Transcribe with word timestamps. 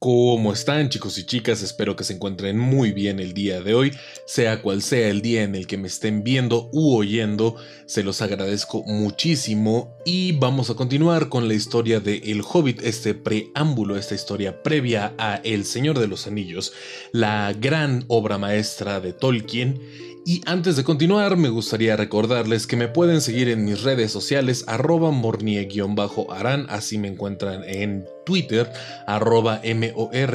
¿Cómo 0.00 0.52
están 0.52 0.90
chicos 0.90 1.18
y 1.18 1.26
chicas? 1.26 1.60
Espero 1.60 1.96
que 1.96 2.04
se 2.04 2.12
encuentren 2.12 2.56
muy 2.56 2.92
bien 2.92 3.18
el 3.18 3.34
día 3.34 3.60
de 3.60 3.74
hoy, 3.74 3.92
sea 4.26 4.62
cual 4.62 4.80
sea 4.80 5.08
el 5.08 5.22
día 5.22 5.42
en 5.42 5.56
el 5.56 5.66
que 5.66 5.76
me 5.76 5.88
estén 5.88 6.22
viendo 6.22 6.70
u 6.72 6.94
oyendo, 6.94 7.56
se 7.84 8.04
los 8.04 8.22
agradezco 8.22 8.84
muchísimo 8.84 9.98
y 10.04 10.38
vamos 10.38 10.70
a 10.70 10.76
continuar 10.76 11.28
con 11.28 11.48
la 11.48 11.54
historia 11.54 11.98
de 11.98 12.18
El 12.18 12.42
Hobbit, 12.42 12.80
este 12.82 13.14
preámbulo, 13.14 13.96
esta 13.96 14.14
historia 14.14 14.62
previa 14.62 15.14
a 15.18 15.40
El 15.42 15.64
Señor 15.64 15.98
de 15.98 16.06
los 16.06 16.28
Anillos, 16.28 16.72
la 17.10 17.52
gran 17.52 18.04
obra 18.06 18.38
maestra 18.38 19.00
de 19.00 19.12
Tolkien 19.12 19.80
y 20.28 20.42
antes 20.44 20.76
de 20.76 20.84
continuar, 20.84 21.38
me 21.38 21.48
gustaría 21.48 21.96
recordarles 21.96 22.66
que 22.66 22.76
me 22.76 22.88
pueden 22.88 23.22
seguir 23.22 23.48
en 23.48 23.64
mis 23.64 23.82
redes 23.82 24.12
sociales, 24.12 24.62
arroba 24.66 25.10
mornie-arán, 25.10 26.66
así 26.68 26.98
me 26.98 27.08
encuentran 27.08 27.64
en 27.64 28.06
Twitter, 28.26 28.70
arroba 29.06 29.58
M-O-R-N-I-E-A-R-A-N, 29.62 30.28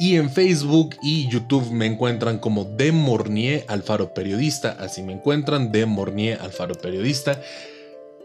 y 0.00 0.16
en 0.16 0.28
Facebook 0.28 0.96
y 1.04 1.30
YouTube 1.30 1.70
me 1.70 1.86
encuentran 1.86 2.38
como 2.38 2.64
de 2.64 2.90
Mornier 2.90 3.64
Alfaro 3.68 4.12
Periodista, 4.12 4.76
así 4.80 5.04
me 5.04 5.12
encuentran 5.12 5.70
de 5.70 5.86
Mornier 5.86 6.40
Alfaro 6.40 6.74
Periodista. 6.74 7.40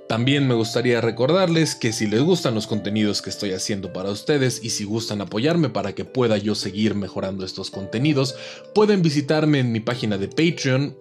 También 0.07 0.47
me 0.47 0.53
gustaría 0.53 1.01
recordarles 1.01 1.75
que 1.75 1.91
si 1.91 2.07
les 2.07 2.21
gustan 2.21 2.55
los 2.55 2.65
contenidos 2.65 3.21
que 3.21 3.29
estoy 3.29 3.51
haciendo 3.51 3.91
para 3.91 4.09
ustedes 4.09 4.63
y 4.63 4.69
si 4.69 4.85
gustan 4.85 5.19
apoyarme 5.19 5.69
para 5.69 5.93
que 5.95 6.05
pueda 6.05 6.37
yo 6.37 6.55
seguir 6.55 6.95
mejorando 6.95 7.43
estos 7.43 7.69
contenidos, 7.69 8.35
pueden 8.73 9.01
visitarme 9.01 9.59
en 9.59 9.73
mi 9.73 9.81
página 9.81 10.17
de 10.17 10.29
Patreon 10.29 10.97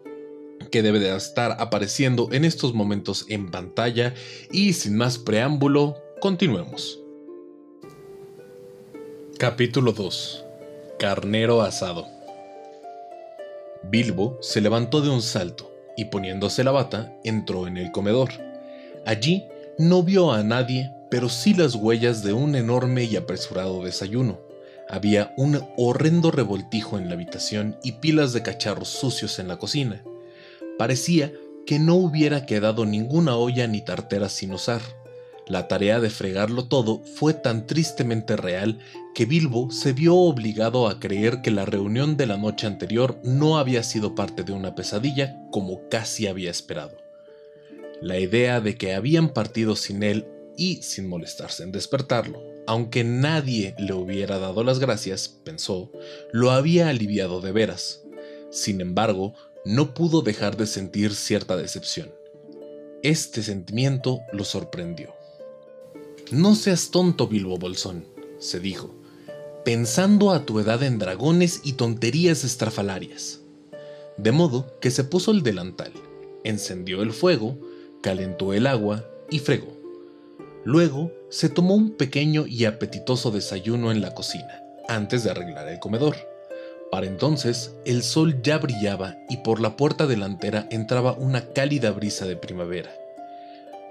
que 0.72 0.82
debe 0.82 0.98
de 0.98 1.14
estar 1.14 1.56
apareciendo 1.60 2.28
en 2.32 2.44
estos 2.44 2.74
momentos 2.74 3.26
en 3.28 3.52
pantalla 3.52 4.14
y 4.50 4.72
sin 4.72 4.96
más 4.96 5.18
preámbulo, 5.18 5.96
continuemos. 6.20 6.98
Capítulo 9.38 9.92
2. 9.92 10.44
Carnero 10.98 11.62
asado. 11.62 12.08
Bilbo 13.84 14.36
se 14.40 14.60
levantó 14.60 15.00
de 15.00 15.10
un 15.10 15.22
salto 15.22 15.70
y 15.96 16.06
poniéndose 16.06 16.64
la 16.64 16.72
bata 16.72 17.16
entró 17.22 17.68
en 17.68 17.76
el 17.76 17.92
comedor. 17.92 18.45
Allí 19.06 19.44
no 19.78 20.02
vio 20.02 20.32
a 20.32 20.42
nadie, 20.42 20.90
pero 21.12 21.28
sí 21.28 21.54
las 21.54 21.76
huellas 21.76 22.24
de 22.24 22.32
un 22.32 22.56
enorme 22.56 23.04
y 23.04 23.14
apresurado 23.14 23.84
desayuno. 23.84 24.40
Había 24.88 25.32
un 25.36 25.60
horrendo 25.76 26.32
revoltijo 26.32 26.98
en 26.98 27.08
la 27.08 27.14
habitación 27.14 27.76
y 27.84 27.92
pilas 27.92 28.32
de 28.32 28.42
cacharros 28.42 28.88
sucios 28.88 29.38
en 29.38 29.46
la 29.46 29.58
cocina. 29.58 30.02
Parecía 30.76 31.32
que 31.66 31.78
no 31.78 31.94
hubiera 31.94 32.46
quedado 32.46 32.84
ninguna 32.84 33.36
olla 33.36 33.68
ni 33.68 33.80
tartera 33.80 34.28
sin 34.28 34.52
usar. 34.52 34.82
La 35.46 35.68
tarea 35.68 36.00
de 36.00 36.10
fregarlo 36.10 36.64
todo 36.64 37.00
fue 37.14 37.32
tan 37.32 37.68
tristemente 37.68 38.36
real 38.36 38.80
que 39.14 39.24
Bilbo 39.24 39.70
se 39.70 39.92
vio 39.92 40.16
obligado 40.16 40.88
a 40.88 40.98
creer 40.98 41.42
que 41.42 41.52
la 41.52 41.64
reunión 41.64 42.16
de 42.16 42.26
la 42.26 42.38
noche 42.38 42.66
anterior 42.66 43.20
no 43.22 43.58
había 43.58 43.84
sido 43.84 44.16
parte 44.16 44.42
de 44.42 44.52
una 44.52 44.74
pesadilla 44.74 45.38
como 45.52 45.88
casi 45.88 46.26
había 46.26 46.50
esperado. 46.50 47.05
La 48.00 48.18
idea 48.18 48.60
de 48.60 48.76
que 48.76 48.94
habían 48.94 49.30
partido 49.30 49.76
sin 49.76 50.02
él 50.02 50.26
y 50.56 50.82
sin 50.82 51.08
molestarse 51.08 51.62
en 51.62 51.72
despertarlo, 51.72 52.42
aunque 52.66 53.04
nadie 53.04 53.74
le 53.78 53.94
hubiera 53.94 54.38
dado 54.38 54.64
las 54.64 54.78
gracias, 54.78 55.28
pensó, 55.28 55.90
lo 56.32 56.50
había 56.50 56.88
aliviado 56.88 57.40
de 57.40 57.52
veras. 57.52 58.02
Sin 58.50 58.80
embargo, 58.80 59.34
no 59.64 59.94
pudo 59.94 60.22
dejar 60.22 60.56
de 60.56 60.66
sentir 60.66 61.14
cierta 61.14 61.56
decepción. 61.56 62.12
Este 63.02 63.42
sentimiento 63.42 64.20
lo 64.32 64.44
sorprendió. 64.44 65.14
No 66.30 66.54
seas 66.54 66.90
tonto, 66.90 67.28
Bilbo 67.28 67.56
Bolsón, 67.56 68.06
se 68.38 68.60
dijo, 68.60 68.94
pensando 69.64 70.32
a 70.32 70.44
tu 70.44 70.60
edad 70.60 70.82
en 70.82 70.98
dragones 70.98 71.60
y 71.64 71.74
tonterías 71.74 72.44
estrafalarias. 72.44 73.40
De 74.16 74.32
modo 74.32 74.78
que 74.80 74.90
se 74.90 75.04
puso 75.04 75.30
el 75.30 75.42
delantal, 75.42 75.92
encendió 76.44 77.02
el 77.02 77.12
fuego, 77.12 77.58
calentó 78.02 78.52
el 78.52 78.66
agua 78.66 79.04
y 79.30 79.38
fregó. 79.38 79.76
Luego 80.64 81.12
se 81.30 81.48
tomó 81.48 81.74
un 81.74 81.92
pequeño 81.96 82.46
y 82.46 82.64
apetitoso 82.64 83.30
desayuno 83.30 83.92
en 83.92 84.00
la 84.00 84.14
cocina, 84.14 84.62
antes 84.88 85.22
de 85.22 85.30
arreglar 85.30 85.68
el 85.68 85.78
comedor. 85.78 86.16
Para 86.90 87.06
entonces 87.06 87.74
el 87.84 88.02
sol 88.02 88.42
ya 88.42 88.58
brillaba 88.58 89.16
y 89.28 89.38
por 89.38 89.60
la 89.60 89.76
puerta 89.76 90.06
delantera 90.06 90.66
entraba 90.70 91.12
una 91.12 91.52
cálida 91.52 91.90
brisa 91.90 92.26
de 92.26 92.36
primavera. 92.36 92.90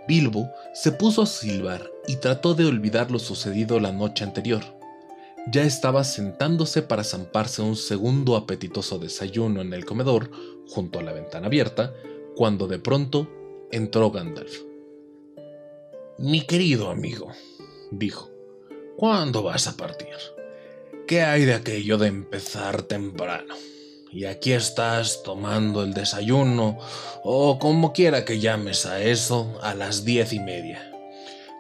Bilbo 0.08 0.52
se 0.74 0.92
puso 0.92 1.22
a 1.22 1.26
silbar 1.26 1.90
y 2.08 2.18
trató 2.18 2.54
de 2.54 2.66
olvidar 2.66 3.10
lo 3.10 3.20
sucedido 3.20 3.80
la 3.80 3.92
noche 3.92 4.24
anterior. 4.24 4.64
Ya 5.52 5.64
estaba 5.64 6.04
sentándose 6.04 6.82
para 6.82 7.04
zamparse 7.04 7.62
un 7.62 7.76
segundo 7.76 8.36
apetitoso 8.36 8.98
desayuno 8.98 9.62
en 9.62 9.74
el 9.74 9.86
comedor, 9.86 10.32
junto 10.68 11.00
a 11.00 11.04
la 11.04 11.14
ventana 11.14 11.48
abierta, 11.48 11.94
cuando 12.36 12.68
de 12.68 12.80
pronto 12.80 13.30
entró 13.72 14.12
Gandalf. 14.12 14.60
Mi 16.18 16.42
querido 16.42 16.90
amigo, 16.90 17.32
dijo, 17.92 18.30
¿cuándo 18.98 19.44
vas 19.44 19.68
a 19.68 19.76
partir? 19.76 20.16
¿Qué 21.08 21.22
hay 21.22 21.46
de 21.46 21.54
aquello 21.54 21.98
de 21.98 22.08
empezar 22.08 22.84
temprano? 22.84 23.54
Y 24.12 24.26
aquí 24.26 24.54
estás 24.54 25.24
tomando 25.24 25.84
el 25.84 25.94
desayuno, 25.94 26.80
o 27.24 27.60
como 27.60 27.92
quiera 27.92 28.24
que 28.24 28.40
llames 28.40 28.86
a 28.86 29.02
eso, 29.02 29.60
a 29.62 29.76
las 29.76 30.06
diez 30.06 30.32
y 30.32 30.40
media. 30.40 30.92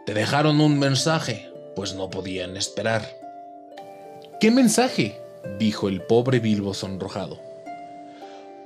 ¿Te 0.05 0.13
dejaron 0.13 0.61
un 0.61 0.79
mensaje? 0.79 1.51
Pues 1.75 1.95
no 1.95 2.09
podían 2.09 2.55
esperar. 2.55 3.05
¿Qué 4.39 4.51
mensaje? 4.51 5.19
dijo 5.59 5.89
el 5.89 6.01
pobre 6.01 6.39
Bilbo 6.39 6.73
sonrojado. 6.73 7.39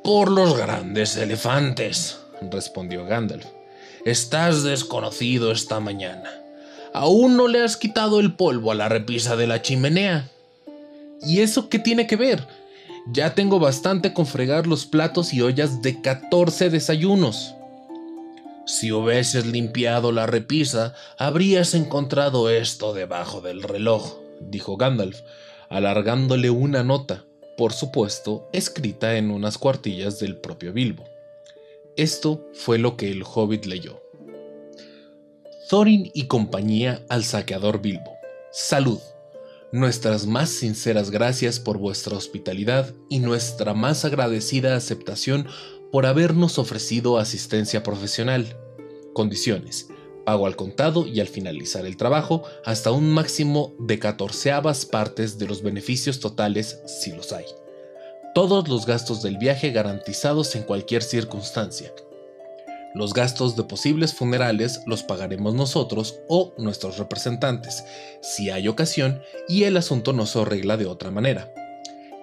Por 0.03 0.31
los 0.31 0.57
grandes 0.57 1.17
elefantes, 1.17 2.18
respondió 2.51 3.05
Gandalf. 3.05 3.45
Estás 4.05 4.63
desconocido 4.63 5.51
esta 5.51 5.79
mañana. 5.79 6.31
Aún 6.93 7.37
no 7.37 7.47
le 7.47 7.63
has 7.63 7.77
quitado 7.77 8.19
el 8.19 8.33
polvo 8.33 8.71
a 8.71 8.75
la 8.75 8.89
repisa 8.89 9.35
de 9.35 9.47
la 9.47 9.61
chimenea. 9.61 10.29
¿Y 11.21 11.41
eso 11.41 11.69
qué 11.69 11.79
tiene 11.79 12.07
que 12.07 12.15
ver? 12.15 12.47
Ya 13.11 13.35
tengo 13.35 13.59
bastante 13.59 14.13
con 14.13 14.25
fregar 14.25 14.67
los 14.67 14.85
platos 14.85 15.33
y 15.33 15.41
ollas 15.41 15.81
de 15.81 16.01
14 16.01 16.69
desayunos. 16.69 17.55
Si 18.65 18.91
hubieses 18.91 19.47
limpiado 19.47 20.11
la 20.11 20.27
repisa, 20.27 20.93
habrías 21.17 21.73
encontrado 21.73 22.49
esto 22.51 22.93
debajo 22.93 23.41
del 23.41 23.63
reloj, 23.63 24.13
dijo 24.39 24.77
Gandalf, 24.77 25.21
alargándole 25.69 26.51
una 26.51 26.83
nota, 26.83 27.25
por 27.57 27.73
supuesto, 27.73 28.47
escrita 28.53 29.17
en 29.17 29.31
unas 29.31 29.57
cuartillas 29.57 30.19
del 30.19 30.37
propio 30.37 30.71
Bilbo. 30.71 31.08
Esto 31.97 32.47
fue 32.53 32.77
lo 32.77 32.95
que 32.97 33.11
el 33.11 33.23
hobbit 33.23 33.65
leyó. 33.65 34.01
Thorin 35.69 36.09
y 36.13 36.27
compañía 36.27 37.05
al 37.09 37.23
saqueador 37.23 37.81
Bilbo. 37.81 38.17
Salud. 38.51 38.99
Nuestras 39.71 40.25
más 40.25 40.49
sinceras 40.49 41.11
gracias 41.11 41.59
por 41.59 41.77
vuestra 41.77 42.17
hospitalidad 42.17 42.95
y 43.07 43.19
nuestra 43.19 43.75
más 43.75 44.03
agradecida 44.03 44.75
aceptación 44.75 45.47
por 45.91 46.07
habernos 46.07 46.57
ofrecido 46.57 47.19
asistencia 47.19 47.83
profesional. 47.83 48.57
Condiciones. 49.13 49.89
Pago 50.25 50.47
al 50.47 50.55
contado 50.55 51.05
y 51.05 51.19
al 51.19 51.27
finalizar 51.27 51.85
el 51.85 51.97
trabajo 51.97 52.43
hasta 52.65 52.91
un 52.91 53.11
máximo 53.11 53.75
de 53.79 53.99
catorceavas 53.99 54.85
partes 54.85 55.37
de 55.37 55.47
los 55.47 55.61
beneficios 55.61 56.19
totales 56.19 56.79
si 56.85 57.11
los 57.11 57.31
hay 57.31 57.45
todos 58.33 58.67
los 58.67 58.85
gastos 58.85 59.21
del 59.21 59.37
viaje 59.37 59.71
garantizados 59.71 60.55
en 60.55 60.63
cualquier 60.63 61.03
circunstancia. 61.03 61.91
Los 62.95 63.13
gastos 63.13 63.55
de 63.55 63.63
posibles 63.63 64.13
funerales 64.13 64.81
los 64.85 65.03
pagaremos 65.03 65.53
nosotros 65.53 66.19
o 66.27 66.53
nuestros 66.57 66.97
representantes, 66.97 67.83
si 68.21 68.49
hay 68.49 68.67
ocasión 68.67 69.21
y 69.47 69.63
el 69.63 69.77
asunto 69.77 70.13
no 70.13 70.25
se 70.25 70.39
arregla 70.39 70.77
de 70.77 70.85
otra 70.85 71.11
manera. 71.11 71.53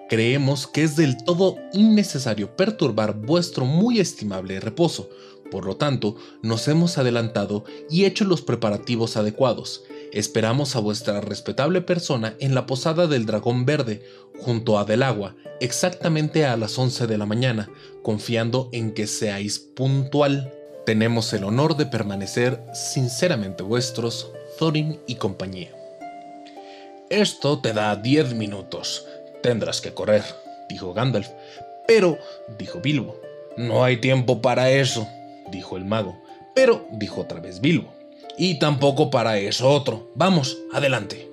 Creemos 0.09 0.67
que 0.67 0.83
es 0.83 0.95
del 0.95 1.17
todo 1.23 1.57
innecesario 1.73 2.55
perturbar 2.55 3.13
vuestro 3.15 3.65
muy 3.65 3.99
estimable 3.99 4.59
reposo, 4.59 5.09
por 5.51 5.65
lo 5.65 5.77
tanto, 5.77 6.15
nos 6.41 6.67
hemos 6.67 6.97
adelantado 6.97 7.63
y 7.89 8.05
hecho 8.05 8.25
los 8.25 8.41
preparativos 8.41 9.17
adecuados, 9.17 9.83
Esperamos 10.13 10.75
a 10.75 10.79
vuestra 10.79 11.19
respetable 11.21 11.81
persona 11.81 12.35
en 12.39 12.55
la 12.55 12.65
posada 12.65 13.07
del 13.07 13.25
Dragón 13.25 13.65
Verde, 13.65 14.03
junto 14.39 14.79
a 14.79 14.85
Delagua, 14.85 15.35
exactamente 15.59 16.45
a 16.45 16.55
las 16.55 16.77
11 16.77 17.07
de 17.07 17.17
la 17.17 17.25
mañana, 17.25 17.69
confiando 18.03 18.69
en 18.71 18.93
que 18.93 19.07
seáis 19.07 19.59
puntual. 19.59 20.53
Tenemos 20.85 21.33
el 21.33 21.43
honor 21.43 21.75
de 21.75 21.85
permanecer 21.85 22.63
sinceramente 22.73 23.63
vuestros, 23.63 24.31
Thorin 24.57 24.99
y 25.07 25.15
compañía. 25.15 25.71
Esto 27.09 27.59
te 27.59 27.73
da 27.73 27.95
10 27.95 28.33
minutos. 28.33 29.05
Tendrás 29.43 29.81
que 29.81 29.93
correr, 29.93 30.23
dijo 30.69 30.93
Gandalf. 30.93 31.29
Pero, 31.87 32.17
dijo 32.57 32.79
Bilbo, 32.81 33.19
no 33.55 33.83
hay 33.83 33.97
tiempo 33.97 34.41
para 34.41 34.69
eso, 34.71 35.07
dijo 35.51 35.77
el 35.77 35.85
mago. 35.85 36.21
Pero, 36.53 36.85
dijo 36.91 37.21
otra 37.21 37.39
vez 37.39 37.61
Bilbo, 37.61 37.93
y 38.37 38.59
tampoco 38.59 39.09
para 39.09 39.37
eso 39.37 39.69
otro. 39.69 40.11
Vamos, 40.15 40.57
adelante. 40.71 41.29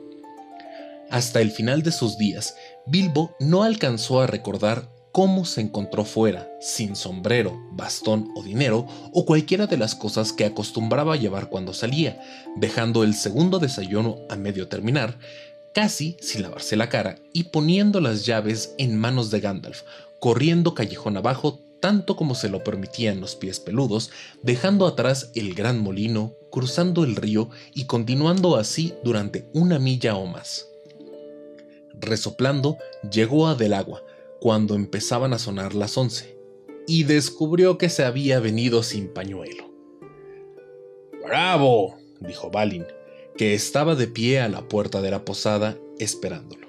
Hasta 1.11 1.41
el 1.41 1.51
final 1.51 1.83
de 1.83 1.93
sus 1.93 2.19
días, 2.19 2.56
Bilbo 2.87 3.37
no 3.39 3.62
alcanzó 3.62 4.21
a 4.21 4.27
recordar 4.27 4.89
cómo 5.12 5.45
se 5.45 5.61
encontró 5.61 6.05
fuera, 6.05 6.51
sin 6.61 6.97
sombrero, 6.97 7.56
bastón 7.71 8.31
o 8.35 8.43
dinero, 8.43 8.87
o 9.12 9.25
cualquiera 9.25 9.69
de 9.69 9.77
las 9.77 9.95
cosas 9.95 10.33
que 10.33 10.45
acostumbraba 10.45 11.15
llevar 11.15 11.51
cuando 11.51 11.73
salía, 11.73 12.21
dejando 12.56 13.05
el 13.05 13.15
segundo 13.15 13.61
desayuno 13.61 14.19
a 14.29 14.35
medio 14.35 14.67
terminar, 14.67 15.17
casi 15.73 16.17
sin 16.21 16.43
lavarse 16.43 16.75
la 16.75 16.89
cara 16.89 17.17
y 17.33 17.45
poniendo 17.45 18.01
las 18.01 18.27
llaves 18.27 18.75
en 18.77 18.97
manos 18.97 19.31
de 19.31 19.39
Gandalf, 19.39 19.83
corriendo 20.19 20.75
callejón 20.75 21.17
abajo 21.17 21.61
tanto 21.85 22.17
como 22.17 22.35
se 22.35 22.49
lo 22.49 22.65
permitían 22.65 23.21
los 23.21 23.37
pies 23.37 23.61
peludos, 23.61 24.11
dejando 24.43 24.87
atrás 24.87 25.31
el 25.35 25.55
gran 25.55 25.81
molino, 25.81 26.33
cruzando 26.55 27.03
el 27.03 27.17
río 27.17 27.51
y 27.75 27.87
continuando 27.87 28.55
así 28.55 28.95
durante 29.03 29.49
una 29.55 29.81
milla 29.81 30.15
o 30.15 30.25
más. 30.27 30.69
Resoplando, 31.95 32.79
llegó 33.11 33.49
a 33.49 33.56
Del 33.56 33.73
Agua, 33.73 34.05
cuando 34.41 34.77
empezaban 34.77 35.33
a 35.33 35.41
sonar 35.41 35.75
las 35.75 35.99
once, 35.99 36.39
y 36.87 37.03
descubrió 37.03 37.77
que 37.77 37.89
se 37.89 38.05
había 38.05 38.39
venido 38.39 38.85
sin 38.85 39.12
pañuelo. 39.12 39.69
¡Bravo! 41.25 41.99
dijo 42.21 42.53
Balin, 42.53 42.87
que 43.37 43.55
estaba 43.55 43.97
de 43.97 44.06
pie 44.06 44.39
a 44.39 44.49
la 44.49 44.69
puerta 44.69 45.03
de 45.03 45.11
la 45.11 45.25
posada 45.25 45.77
esperándolo. 45.99 46.69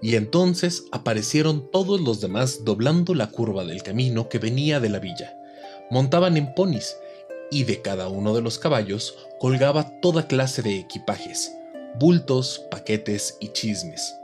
Y 0.00 0.16
entonces 0.16 0.86
aparecieron 0.90 1.70
todos 1.70 2.00
los 2.00 2.20
demás 2.20 2.64
doblando 2.64 3.14
la 3.14 3.30
curva 3.30 3.64
del 3.64 3.84
camino 3.84 4.28
que 4.28 4.40
venía 4.40 4.80
de 4.80 4.88
la 4.88 4.98
villa. 4.98 5.36
Montaban 5.88 6.36
en 6.36 6.52
ponis, 6.52 6.96
y 7.52 7.64
de 7.64 7.82
cada 7.82 8.08
uno 8.08 8.34
de 8.34 8.42
los 8.42 8.58
caballos 8.58 9.16
colgaba 9.38 10.00
toda 10.00 10.26
clase 10.26 10.62
de 10.62 10.78
equipajes, 10.78 11.52
bultos, 12.00 12.64
paquetes 12.70 13.36
y 13.40 13.48
chismes 13.48 14.14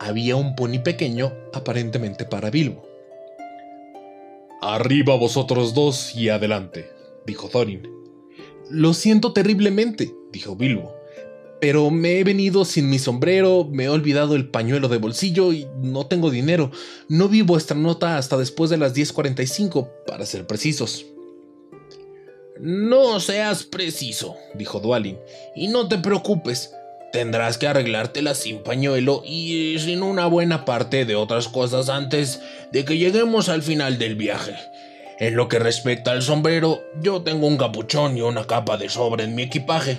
había 0.00 0.34
un 0.34 0.56
pony 0.56 0.78
pequeño 0.82 1.32
aparentemente 1.52 2.24
para 2.24 2.50
Bilbo. 2.50 2.88
Arriba 4.62 5.14
vosotros 5.14 5.74
dos 5.74 6.16
y 6.16 6.30
adelante, 6.30 6.90
dijo 7.26 7.48
Thorin. 7.48 7.86
Lo 8.70 8.94
siento 8.94 9.32
terriblemente, 9.32 10.14
dijo 10.32 10.56
Bilbo, 10.56 10.94
pero 11.60 11.90
me 11.90 12.18
he 12.18 12.24
venido 12.24 12.64
sin 12.64 12.88
mi 12.88 12.98
sombrero, 12.98 13.68
me 13.70 13.84
he 13.84 13.88
olvidado 13.90 14.36
el 14.36 14.48
pañuelo 14.48 14.88
de 14.88 14.96
bolsillo 14.96 15.52
y 15.52 15.66
no 15.82 16.06
tengo 16.06 16.30
dinero. 16.30 16.70
No 17.08 17.28
vi 17.28 17.42
vuestra 17.42 17.76
nota 17.76 18.16
hasta 18.16 18.38
después 18.38 18.70
de 18.70 18.78
las 18.78 18.94
10.45, 18.94 19.90
para 20.06 20.24
ser 20.24 20.46
precisos. 20.46 21.04
No 22.62 23.20
seas 23.20 23.64
preciso, 23.64 24.36
dijo 24.54 24.80
Dualin, 24.80 25.18
y 25.54 25.68
no 25.68 25.88
te 25.88 25.96
preocupes. 25.96 26.74
Tendrás 27.10 27.56
que 27.56 27.66
arreglártela 27.66 28.34
sin 28.34 28.62
pañuelo 28.62 29.22
y 29.24 29.78
sin 29.78 30.02
una 30.02 30.26
buena 30.26 30.66
parte 30.66 31.06
de 31.06 31.16
otras 31.16 31.48
cosas 31.48 31.88
antes 31.88 32.40
de 32.70 32.84
que 32.84 32.98
lleguemos 32.98 33.48
al 33.48 33.62
final 33.62 33.98
del 33.98 34.14
viaje. 34.14 34.54
En 35.18 35.36
lo 35.36 35.48
que 35.48 35.58
respecta 35.58 36.12
al 36.12 36.20
sombrero, 36.20 36.82
yo 37.00 37.22
tengo 37.22 37.46
un 37.46 37.56
capuchón 37.56 38.18
y 38.18 38.20
una 38.20 38.46
capa 38.46 38.76
de 38.76 38.90
sobre 38.90 39.24
en 39.24 39.34
mi 39.34 39.42
equipaje. 39.42 39.98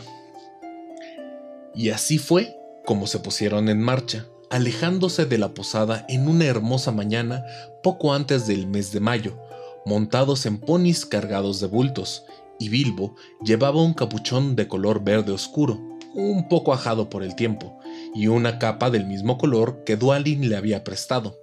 Y 1.74 1.90
así 1.90 2.20
fue 2.20 2.56
como 2.86 3.08
se 3.08 3.20
pusieron 3.20 3.70
en 3.70 3.82
marcha, 3.82 4.28
alejándose 4.52 5.26
de 5.26 5.38
la 5.38 5.56
posada 5.56 6.06
en 6.10 6.28
una 6.28 6.46
hermosa 6.46 6.92
mañana 6.92 7.44
poco 7.82 8.14
antes 8.14 8.46
del 8.46 8.68
mes 8.68 8.92
de 8.92 9.00
mayo, 9.00 9.40
montados 9.86 10.46
en 10.46 10.60
ponis 10.60 11.06
cargados 11.06 11.60
de 11.60 11.68
bultos, 11.68 12.26
y 12.62 12.70
Bilbo 12.70 13.16
llevaba 13.44 13.82
un 13.82 13.96
capuchón 13.96 14.56
de 14.56 14.68
color 14.68 15.04
verde 15.04 15.32
oscuro, 15.32 15.80
un 16.14 16.48
poco 16.48 16.74
ajado 16.74 17.10
por 17.10 17.24
el 17.24 17.36
tiempo, 17.36 17.80
y 18.14 18.28
una 18.28 18.60
capa 18.60 18.92
del 18.92 19.06
mismo 19.06 19.40
color 19.40 19.84
que 19.84 19.98
Dualin 19.98 20.48
le 20.48 20.56
había 20.56 20.84
prestado. 20.84 21.40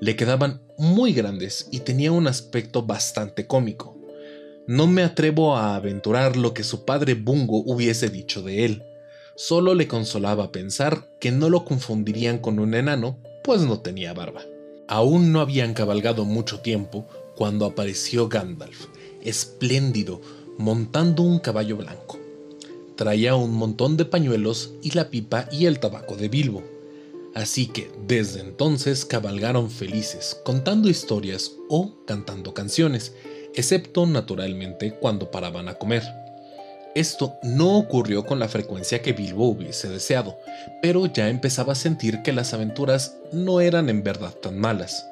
Le 0.00 0.14
quedaban 0.14 0.62
muy 0.78 1.12
grandes 1.12 1.68
y 1.72 1.80
tenía 1.80 2.12
un 2.12 2.28
aspecto 2.28 2.84
bastante 2.84 3.46
cómico. 3.46 3.96
No 4.68 4.86
me 4.86 5.02
atrevo 5.02 5.56
a 5.56 5.74
aventurar 5.74 6.36
lo 6.36 6.54
que 6.54 6.62
su 6.62 6.84
padre 6.84 7.14
Bungo 7.14 7.62
hubiese 7.66 8.08
dicho 8.08 8.42
de 8.42 8.64
él. 8.64 8.82
Solo 9.34 9.74
le 9.74 9.88
consolaba 9.88 10.52
pensar 10.52 11.10
que 11.20 11.32
no 11.32 11.50
lo 11.50 11.64
confundirían 11.64 12.38
con 12.38 12.58
un 12.60 12.74
enano, 12.74 13.18
pues 13.42 13.62
no 13.62 13.80
tenía 13.80 14.12
barba. 14.12 14.42
Aún 14.86 15.32
no 15.32 15.40
habían 15.40 15.74
cabalgado 15.74 16.24
mucho 16.24 16.60
tiempo 16.60 17.06
cuando 17.34 17.66
apareció 17.66 18.28
Gandalf, 18.28 18.86
espléndido, 19.28 20.20
montando 20.58 21.22
un 21.22 21.38
caballo 21.38 21.76
blanco 21.76 22.18
traía 22.96 23.36
un 23.36 23.52
montón 23.52 23.96
de 23.96 24.06
pañuelos 24.06 24.72
y 24.82 24.90
la 24.92 25.10
pipa 25.10 25.48
y 25.52 25.66
el 25.66 25.78
tabaco 25.78 26.16
de 26.16 26.28
Bilbo. 26.28 26.64
Así 27.34 27.66
que 27.66 27.90
desde 28.06 28.40
entonces 28.40 29.04
cabalgaron 29.04 29.70
felices, 29.70 30.40
contando 30.44 30.88
historias 30.88 31.52
o 31.68 31.94
cantando 32.06 32.54
canciones, 32.54 33.12
excepto 33.54 34.06
naturalmente 34.06 34.94
cuando 34.94 35.30
paraban 35.30 35.68
a 35.68 35.74
comer. 35.74 36.02
Esto 36.94 37.34
no 37.42 37.76
ocurrió 37.76 38.24
con 38.24 38.38
la 38.38 38.48
frecuencia 38.48 39.02
que 39.02 39.12
Bilbo 39.12 39.48
hubiese 39.48 39.90
deseado, 39.90 40.38
pero 40.80 41.04
ya 41.04 41.28
empezaba 41.28 41.74
a 41.74 41.76
sentir 41.76 42.22
que 42.22 42.32
las 42.32 42.54
aventuras 42.54 43.18
no 43.32 43.60
eran 43.60 43.90
en 43.90 44.02
verdad 44.02 44.32
tan 44.32 44.58
malas. 44.58 45.06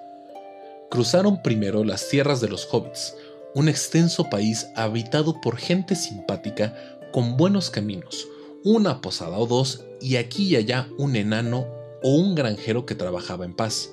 Cruzaron 0.90 1.42
primero 1.42 1.84
las 1.84 2.08
tierras 2.08 2.40
de 2.40 2.48
los 2.48 2.66
hobbits, 2.72 3.14
un 3.54 3.68
extenso 3.68 4.28
país 4.28 4.66
habitado 4.74 5.40
por 5.40 5.56
gente 5.56 5.94
simpática 5.94 6.74
con 7.12 7.36
buenos 7.36 7.70
caminos, 7.70 8.26
una 8.64 9.00
posada 9.00 9.38
o 9.38 9.46
dos 9.46 9.84
y 10.00 10.16
aquí 10.16 10.48
y 10.48 10.56
allá 10.56 10.88
un 10.98 11.14
enano 11.16 11.66
o 12.02 12.16
un 12.16 12.34
granjero 12.34 12.84
que 12.84 12.94
trabajaba 12.94 13.44
en 13.44 13.54
paz. 13.54 13.92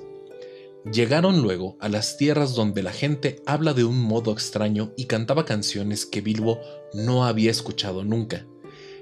Llegaron 0.91 1.43
luego 1.43 1.77
a 1.79 1.89
las 1.89 2.17
tierras 2.17 2.55
donde 2.55 2.81
la 2.81 2.91
gente 2.91 3.43
habla 3.45 3.73
de 3.73 3.83
un 3.83 4.01
modo 4.01 4.31
extraño 4.31 4.93
y 4.97 5.05
cantaba 5.05 5.45
canciones 5.45 6.07
que 6.07 6.21
Bilbo 6.21 6.59
no 6.93 7.25
había 7.25 7.51
escuchado 7.51 8.03
nunca. 8.03 8.47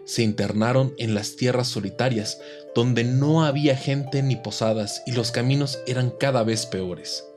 Se 0.04 0.24
internaron 0.24 0.94
en 0.98 1.14
las 1.14 1.38
tierras 1.38 1.70
solitarias, 1.70 2.42
donde 2.76 3.06
no 3.06 3.46
había 3.46 3.78
gente 3.78 4.22
ni 4.24 4.36
posadas 4.36 5.04
y 5.06 5.14
los 5.14 5.32
caminos 5.32 5.80
eran 5.88 6.10
cada 6.10 6.44
vez 6.44 6.66
peores. 6.66 7.29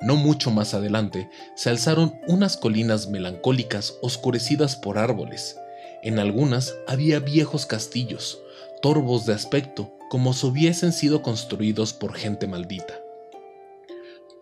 No 0.00 0.16
mucho 0.16 0.50
más 0.50 0.74
adelante 0.74 1.28
se 1.54 1.70
alzaron 1.70 2.20
unas 2.26 2.56
colinas 2.56 3.08
melancólicas 3.08 3.94
oscurecidas 4.02 4.76
por 4.76 4.98
árboles, 4.98 5.56
en 6.04 6.18
algunas 6.18 6.74
había 6.86 7.18
viejos 7.18 7.64
castillos, 7.64 8.38
torvos 8.82 9.24
de 9.24 9.32
aspecto, 9.32 9.96
como 10.10 10.34
si 10.34 10.46
hubiesen 10.46 10.92
sido 10.92 11.22
construidos 11.22 11.94
por 11.94 12.12
gente 12.12 12.46
maldita. 12.46 13.00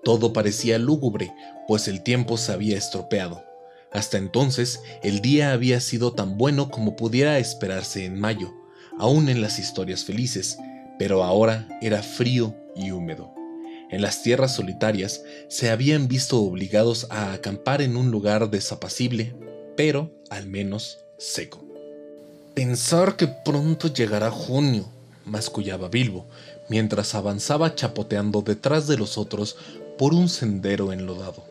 Todo 0.02 0.32
parecía 0.32 0.80
lúgubre, 0.80 1.32
pues 1.68 1.86
el 1.86 2.02
tiempo 2.02 2.36
se 2.36 2.50
había 2.50 2.76
estropeado. 2.76 3.44
Hasta 3.92 4.18
entonces 4.18 4.80
el 5.04 5.20
día 5.20 5.52
había 5.52 5.78
sido 5.78 6.14
tan 6.14 6.36
bueno 6.36 6.68
como 6.68 6.96
pudiera 6.96 7.38
esperarse 7.38 8.06
en 8.06 8.18
mayo, 8.18 8.52
aún 8.98 9.28
en 9.28 9.40
las 9.40 9.60
historias 9.60 10.04
felices, 10.04 10.58
pero 10.98 11.22
ahora 11.22 11.68
era 11.80 12.02
frío 12.02 12.56
y 12.74 12.90
húmedo. 12.90 13.32
En 13.92 14.00
las 14.00 14.22
tierras 14.22 14.56
solitarias 14.56 15.22
se 15.48 15.68
habían 15.68 16.08
visto 16.08 16.40
obligados 16.40 17.06
a 17.10 17.34
acampar 17.34 17.82
en 17.82 17.96
un 17.98 18.10
lugar 18.10 18.50
desapacible, 18.50 19.34
pero, 19.76 20.10
al 20.30 20.46
menos, 20.46 21.00
seco. 21.18 21.62
Pensar 22.54 23.16
que 23.16 23.28
pronto 23.28 23.92
llegará 23.92 24.30
junio, 24.30 24.86
mascullaba 25.26 25.88
Bilbo, 25.88 26.24
mientras 26.70 27.14
avanzaba 27.14 27.74
chapoteando 27.74 28.40
detrás 28.40 28.86
de 28.86 28.96
los 28.96 29.18
otros 29.18 29.56
por 29.98 30.14
un 30.14 30.30
sendero 30.30 30.90
enlodado. 30.90 31.44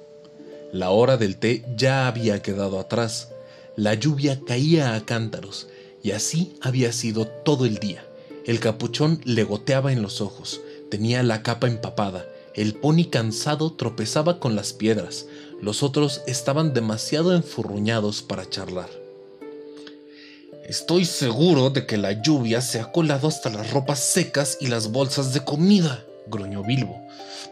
La 0.74 0.89
hora 0.89 1.17
del 1.17 1.38
té 1.38 1.63
ya 1.77 2.07
había 2.07 2.41
quedado 2.41 2.79
atrás, 2.79 3.29
la 3.75 3.93
lluvia 3.93 4.39
caía 4.48 4.95
a 4.95 5.05
cántaros, 5.05 5.67
y 6.01 6.12
así 6.12 6.55
había 6.62 6.91
sido 6.91 7.27
todo 7.27 7.67
el 7.67 7.77
día. 7.77 8.03
El 8.48 8.60
capuchón 8.60 9.21
le 9.25 9.43
goteaba 9.43 9.93
en 9.93 10.01
los 10.01 10.21
ojos, 10.21 10.60
tenía 10.89 11.21
la 11.21 11.43
capa 11.43 11.67
empapada, 11.67 12.25
el 12.53 12.74
pony 12.75 13.05
cansado 13.10 13.74
tropezaba 13.74 14.39
con 14.39 14.55
las 14.55 14.74
piedras, 14.74 15.25
los 15.62 15.84
otros 15.84 16.22
estaban 16.27 16.74
demasiado 16.74 17.34
enfurruñados 17.36 18.22
para 18.22 18.50
charlar. 18.50 18.89
Estoy 20.67 21.05
seguro 21.05 21.70
de 21.70 21.86
que 21.86 21.98
la 21.98 22.22
lluvia 22.22 22.62
se 22.62 22.79
ha 22.79 22.91
colado 22.91 23.27
hasta 23.27 23.50
las 23.50 23.72
ropas 23.72 24.00
secas 24.00 24.58
y 24.60 24.67
las 24.67 24.91
bolsas 24.91 25.34
de 25.34 25.43
comida, 25.43 26.05
gruñó 26.27 26.63
Bilbo. 26.63 27.01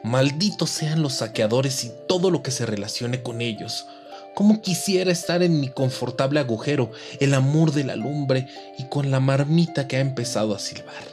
Malditos 0.03 0.70
sean 0.70 1.01
los 1.01 1.13
saqueadores 1.13 1.84
y 1.84 1.91
todo 2.08 2.32
lo 2.32 2.44
que 2.44 2.51
se 2.51 2.65
relacione 2.65 3.24
con 3.24 3.41
ellos. 3.41 3.86
Cómo 4.36 4.62
quisiera 4.62 5.12
estar 5.12 5.44
en 5.44 5.60
mi 5.60 5.70
confortable 5.70 6.39
agujero, 6.39 6.91
el 7.20 7.34
amor 7.34 7.74
de 7.74 7.84
la 7.84 7.96
lumbre 7.96 8.48
y 8.77 8.86
con 8.86 9.12
la 9.12 9.20
marmita 9.20 9.88
que 9.88 9.98
ha 9.98 10.01
empezado 10.01 10.56
a 10.56 10.60
silbar. 10.60 11.03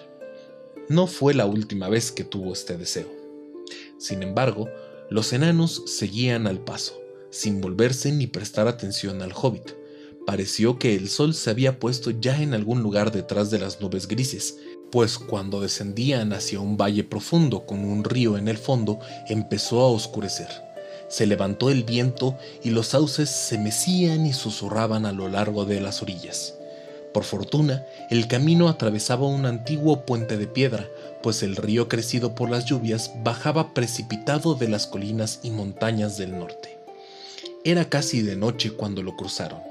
No 0.88 1.07
fue 1.07 1.35
la 1.35 1.47
última 1.47 1.88
vez 1.88 2.12
que 2.12 2.25
tuvo 2.25 2.52
este 2.52 2.76
deseo. 2.76 3.25
Sin 3.99 4.23
embargo, 4.23 4.69
los 5.11 5.33
enanos 5.33 5.83
seguían 5.87 6.47
al 6.47 6.61
paso, 6.61 7.00
sin 7.31 7.61
volverse 7.61 8.12
ni 8.12 8.26
prestar 8.26 8.69
atención 8.69 9.23
al 9.23 9.33
hobbit 9.33 9.73
Pareció 10.26 10.76
que 10.76 10.97
el 10.97 11.09
sol 11.09 11.35
se 11.35 11.50
había 11.50 11.79
puesto 11.79 12.11
ya 12.11 12.43
en 12.43 12.53
algún 12.53 12.83
lugar 12.83 13.12
detrás 13.12 13.49
de 13.53 13.61
las 13.61 13.81
nubes 13.81 14.09
grises, 14.09 14.59
pues 14.91 15.21
cuando 15.21 15.61
descendían 15.61 16.33
hacia 16.33 16.59
un 16.59 16.76
valle 16.76 17.05
profundo 17.05 17.65
con 17.65 17.85
un 17.85 18.03
río 18.03 18.37
en 18.37 18.49
el 18.49 18.59
fondo, 18.59 18.99
empezó 19.29 19.81
a 19.83 19.88
oscurecer. 19.88 20.49
Se 21.09 21.26
levantó 21.26 21.71
el 21.71 21.85
viento 21.85 22.37
y 22.65 22.71
los 22.71 22.88
sauces 22.88 23.31
se 23.31 23.57
mecían 23.57 24.26
y 24.26 24.33
susurraban 24.33 25.07
a 25.07 25.12
lo 25.12 25.29
largo 25.29 25.65
de 25.65 25.81
las 25.81 26.03
orillas. 26.03 26.56
Por 27.17 27.25
fortuna, 27.25 27.83
el 28.11 28.29
camino 28.29 28.69
atravesaba 28.69 29.27
un 29.27 29.47
antiguo 29.47 30.05
puente 30.05 30.37
de 30.37 30.47
piedra, 30.47 30.87
pues 31.23 31.43
el 31.43 31.57
río 31.57 31.89
crecido 31.89 32.35
por 32.35 32.51
las 32.51 32.67
lluvias 32.67 33.11
bajaba 33.25 33.73
precipitado 33.73 34.55
de 34.55 34.69
las 34.69 34.87
colinas 34.87 35.41
y 35.43 35.49
montañas 35.51 36.19
del 36.19 36.39
norte. 36.39 36.77
Era 37.65 37.89
casi 37.89 38.21
de 38.21 38.37
noche 38.37 38.73
cuando 38.73 39.03
lo 39.03 39.17
cruzaron. 39.17 39.63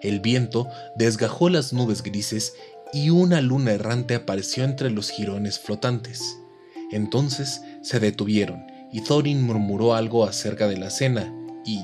El 0.00 0.20
viento 0.20 0.66
desgajó 0.96 1.50
las 1.50 1.74
nubes 1.74 2.02
grises 2.02 2.54
y 2.94 3.10
una 3.10 3.42
luna 3.42 3.72
errante 3.72 4.14
apareció 4.14 4.64
entre 4.64 4.88
los 4.88 5.10
jirones 5.10 5.58
flotantes. 5.58 6.38
Entonces 6.90 7.60
se 7.82 8.00
detuvieron 8.00 8.64
y 8.90 9.02
Thorin 9.02 9.42
murmuró 9.42 9.92
algo 9.92 10.24
acerca 10.24 10.68
de 10.68 10.78
la 10.78 10.88
cena 10.88 11.30
y 11.66 11.82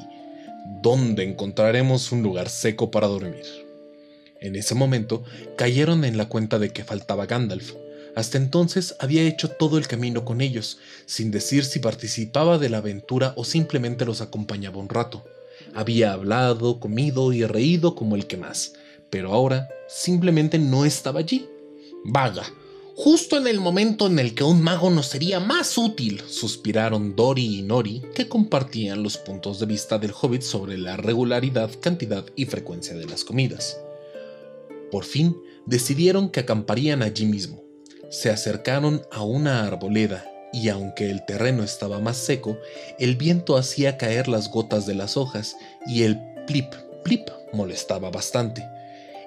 ¿dónde 0.81 1.25
encontraremos 1.25 2.11
un 2.11 2.23
lugar 2.23 2.49
seco 2.49 2.91
para 2.91 3.07
dormir? 3.07 3.70
En 4.41 4.57
ese 4.57 4.75
momento 4.75 5.23
cayeron 5.57 6.05
en 6.05 6.17
la 6.17 6.29
cuenta 6.29 6.59
de 6.59 6.71
que 6.71 6.83
faltaba 6.83 7.27
Gandalf. 7.27 7.75
Hasta 8.17 8.39
entonces 8.39 8.97
había 8.99 9.23
hecho 9.23 9.51
todo 9.51 9.79
el 9.79 9.87
camino 9.87 10.25
con 10.25 10.41
ellos, 10.41 10.79
sin 11.07 11.31
decir 11.31 11.65
si 11.65 11.79
participaba 11.79 12.59
de 12.59 12.71
la 12.71 12.79
aventura 12.79 13.35
o 13.37 13.45
simplemente 13.45 14.05
los 14.05 14.21
acompañaba 14.21 14.79
un 14.79 14.89
rato. 14.89 15.25
Había 15.75 16.13
hablado, 16.13 16.81
comido 16.81 17.33
y 17.33 17.45
reído 17.45 17.95
como 17.95 18.17
el 18.17 18.27
que 18.27 18.39
más, 18.39 18.73
pero 19.11 19.33
ahora 19.33 19.69
simplemente 19.89 20.59
no 20.59 20.85
estaba 20.85 21.21
allí. 21.21 21.47
Vaga, 22.05 22.45
justo 22.97 23.37
en 23.37 23.47
el 23.47 23.61
momento 23.61 24.07
en 24.07 24.19
el 24.19 24.35
que 24.35 24.43
un 24.43 24.63
mago 24.63 24.91
nos 24.91 25.07
sería 25.07 25.39
más 25.39 25.77
útil, 25.77 26.23
suspiraron 26.29 27.15
Dori 27.15 27.59
y 27.59 27.63
Nori, 27.63 28.03
que 28.15 28.27
compartían 28.27 29.03
los 29.03 29.19
puntos 29.19 29.61
de 29.61 29.67
vista 29.67 29.99
del 29.99 30.15
hobbit 30.19 30.43
sobre 30.43 30.79
la 30.79 30.97
regularidad, 30.97 31.71
cantidad 31.81 32.25
y 32.35 32.47
frecuencia 32.47 32.97
de 32.97 33.07
las 33.07 33.23
comidas. 33.23 33.77
Por 34.91 35.05
fin 35.05 35.37
decidieron 35.67 36.31
que 36.31 36.41
acamparían 36.41 37.03
allí 37.03 37.27
mismo. 37.27 37.63
Se 38.11 38.31
acercaron 38.31 39.03
a 39.13 39.23
una 39.23 39.67
arboleda 39.67 40.27
y 40.53 40.69
aunque 40.69 41.11
el 41.11 41.25
terreno 41.27 41.63
estaba 41.63 42.01
más 42.01 42.17
seco, 42.17 42.59
el 42.99 43.17
viento 43.17 43.57
hacía 43.57 43.97
caer 43.97 44.27
las 44.29 44.51
gotas 44.51 44.87
de 44.87 44.95
las 44.95 45.17
hojas 45.17 45.57
y 45.87 46.03
el 46.03 46.19
plip 46.47 46.75
plip 47.03 47.29
molestaba 47.53 48.11
bastante. 48.11 48.65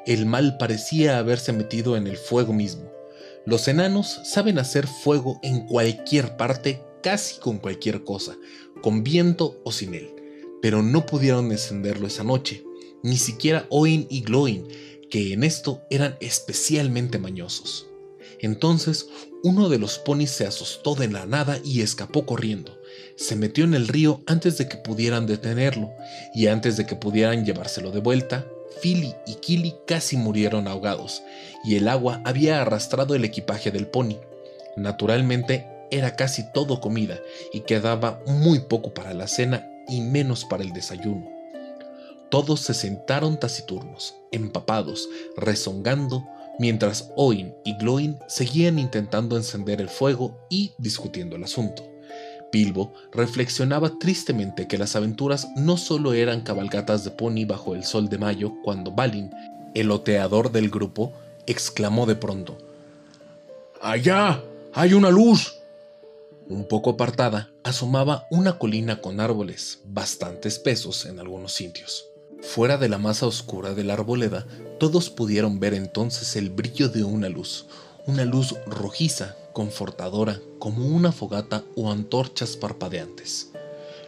El 0.05 0.25
mal 0.25 0.57
parecía 0.57 1.17
haberse 1.17 1.53
metido 1.53 1.95
en 1.95 2.07
el 2.07 2.17
fuego 2.17 2.53
mismo. 2.53 2.91
Los 3.45 3.67
enanos 3.67 4.21
saben 4.23 4.59
hacer 4.59 4.87
fuego 4.87 5.39
en 5.43 5.65
cualquier 5.65 6.37
parte, 6.37 6.81
casi 7.01 7.39
con 7.39 7.57
cualquier 7.57 8.03
cosa, 8.03 8.37
con 8.81 9.03
viento 9.03 9.59
o 9.63 9.71
sin 9.71 9.93
él, 9.93 10.13
pero 10.61 10.81
no 10.81 11.05
pudieron 11.05 11.51
encenderlo 11.51 12.07
esa 12.07 12.23
noche, 12.23 12.63
ni 13.01 13.17
siquiera 13.17 13.65
Oin 13.69 14.07
y 14.09 14.21
Gloin, 14.21 14.67
que 15.13 15.31
en 15.31 15.43
esto 15.43 15.85
eran 15.91 16.17
especialmente 16.21 17.19
mañosos. 17.19 17.85
Entonces 18.39 19.05
uno 19.43 19.69
de 19.69 19.77
los 19.77 19.99
ponis 19.99 20.31
se 20.31 20.47
asustó 20.47 20.95
de 20.95 21.07
la 21.07 21.27
nada 21.27 21.59
y 21.63 21.81
escapó 21.81 22.25
corriendo. 22.25 22.79
Se 23.15 23.35
metió 23.35 23.63
en 23.63 23.75
el 23.75 23.87
río 23.87 24.23
antes 24.25 24.57
de 24.57 24.67
que 24.67 24.77
pudieran 24.77 25.27
detenerlo, 25.27 25.91
y 26.33 26.47
antes 26.47 26.77
de 26.77 26.87
que 26.87 26.95
pudieran 26.95 27.45
llevárselo 27.45 27.91
de 27.91 27.99
vuelta, 27.99 28.47
Philly 28.81 29.13
y 29.27 29.35
Killy 29.35 29.75
casi 29.85 30.17
murieron 30.17 30.67
ahogados, 30.67 31.21
y 31.63 31.75
el 31.75 31.89
agua 31.89 32.23
había 32.25 32.59
arrastrado 32.59 33.13
el 33.13 33.23
equipaje 33.23 33.69
del 33.69 33.85
pony. 33.85 34.17
Naturalmente, 34.77 35.67
era 35.91 36.15
casi 36.15 36.51
todo 36.53 36.81
comida, 36.81 37.19
y 37.53 37.59
quedaba 37.59 38.23
muy 38.25 38.61
poco 38.61 38.95
para 38.95 39.13
la 39.13 39.27
cena 39.27 39.69
y 39.87 40.01
menos 40.01 40.43
para 40.43 40.63
el 40.63 40.73
desayuno. 40.73 41.32
Todos 42.33 42.61
se 42.61 42.73
sentaron 42.73 43.39
taciturnos, 43.39 44.15
empapados, 44.31 45.07
rezongando, 45.37 46.27
mientras 46.57 47.11
Oin 47.15 47.53
y 47.63 47.77
Gloin 47.77 48.17
seguían 48.27 48.79
intentando 48.79 49.37
encender 49.37 49.79
el 49.79 49.87
fuego 49.87 50.39
y 50.49 50.71
discutiendo 50.79 51.35
el 51.35 51.43
asunto. 51.43 51.87
Bilbo 52.51 52.95
reflexionaba 53.11 53.99
tristemente 53.99 54.67
que 54.67 54.79
las 54.79 54.95
aventuras 54.95 55.47
no 55.57 55.77
solo 55.77 56.13
eran 56.13 56.41
cabalgatas 56.41 57.03
de 57.03 57.11
pony 57.11 57.45
bajo 57.45 57.75
el 57.75 57.83
sol 57.83 58.09
de 58.09 58.17
mayo 58.17 58.53
cuando 58.63 58.89
Balin, 58.89 59.29
el 59.75 59.91
oteador 59.91 60.51
del 60.51 60.71
grupo, 60.71 61.13
exclamó 61.45 62.07
de 62.07 62.15
pronto: 62.15 62.57
¡Allá! 63.79 64.41
¡Hay 64.73 64.95
una 64.95 65.11
luz! 65.11 65.59
Un 66.49 66.67
poco 66.67 66.89
apartada 66.89 67.51
asomaba 67.63 68.25
una 68.31 68.57
colina 68.57 69.01
con 69.01 69.19
árboles, 69.19 69.81
bastante 69.85 70.47
espesos 70.47 71.05
en 71.05 71.19
algunos 71.19 71.53
sitios. 71.53 72.09
Fuera 72.43 72.77
de 72.77 72.89
la 72.89 72.99
masa 72.99 73.25
oscura 73.25 73.73
de 73.73 73.83
la 73.83 73.93
arboleda, 73.93 74.45
todos 74.77 75.09
pudieron 75.09 75.59
ver 75.59 75.73
entonces 75.73 76.35
el 76.35 76.49
brillo 76.51 76.89
de 76.89 77.03
una 77.03 77.29
luz, 77.29 77.65
una 78.05 78.25
luz 78.25 78.53
rojiza, 78.67 79.37
confortadora, 79.53 80.39
como 80.59 80.85
una 80.85 81.11
fogata 81.11 81.63
o 81.75 81.89
antorchas 81.89 82.57
parpadeantes. 82.57 83.49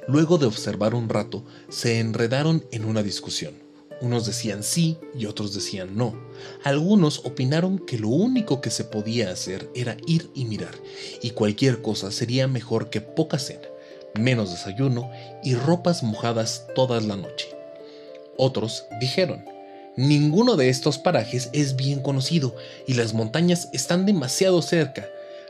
Luego 0.08 0.38
de 0.38 0.46
observar 0.46 0.94
un 0.94 1.10
rato, 1.10 1.44
se 1.70 2.00
enredaron 2.00 2.64
en 2.72 2.86
una 2.86 3.02
discusión. 3.02 3.56
Unos 4.02 4.28
decían 4.28 4.62
sí 4.64 4.98
y 5.18 5.26
otros 5.26 5.56
decían 5.56 5.96
no. 5.96 6.14
Algunos 6.64 7.20
opinaron 7.26 7.80
que 7.80 7.98
lo 7.98 8.10
único 8.10 8.60
que 8.62 8.70
se 8.70 8.84
podía 8.84 9.32
hacer 9.32 9.72
era 9.74 9.98
ir 10.06 10.30
y 10.36 10.46
mirar, 10.46 10.76
y 11.22 11.32
cualquier 11.32 11.82
cosa 11.82 12.12
sería 12.12 12.48
mejor 12.48 12.90
que 12.90 13.02
poca 13.02 13.40
cena, 13.40 13.68
menos 14.20 14.52
desayuno 14.52 15.10
y 15.42 15.56
ropas 15.56 16.04
mojadas 16.04 16.68
toda 16.76 17.00
la 17.00 17.16
noche. 17.16 17.56
Otros 18.38 18.86
dijeron, 19.00 19.46
ninguno 19.96 20.56
de 20.58 20.70
estos 20.70 20.98
parajes 20.98 21.50
es 21.54 21.76
bien 21.76 22.02
conocido 22.02 22.56
y 22.88 22.96
las 22.96 23.14
montañas 23.14 23.70
están 23.72 24.06
demasiado 24.06 24.62
cerca. 24.62 25.08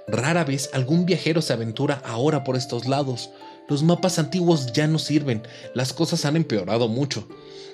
Rara 0.08 0.44
vez 0.44 0.70
algún 0.74 1.06
viajero 1.06 1.42
se 1.42 1.54
aventura 1.54 2.01
ahora 2.06 2.44
por 2.44 2.56
estos 2.56 2.86
lados. 2.86 3.32
Los 3.68 3.82
mapas 3.82 4.20
antiguos 4.20 4.72
ya 4.72 4.86
no 4.86 5.00
sirven, 5.00 5.42
las 5.74 5.94
cosas 5.94 6.25
han 6.25 6.36
empeorado 6.36 6.88
mucho. 6.88 7.27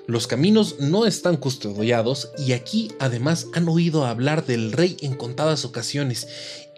Los 0.07 0.27
caminos 0.27 0.77
no 0.79 1.05
están 1.05 1.35
custodiados 1.35 2.31
y 2.37 2.53
aquí 2.53 2.91
además 2.99 3.47
han 3.53 3.67
oído 3.67 4.05
hablar 4.05 4.45
del 4.45 4.71
rey 4.71 4.97
en 5.01 5.15
contadas 5.15 5.65
ocasiones 5.65 6.27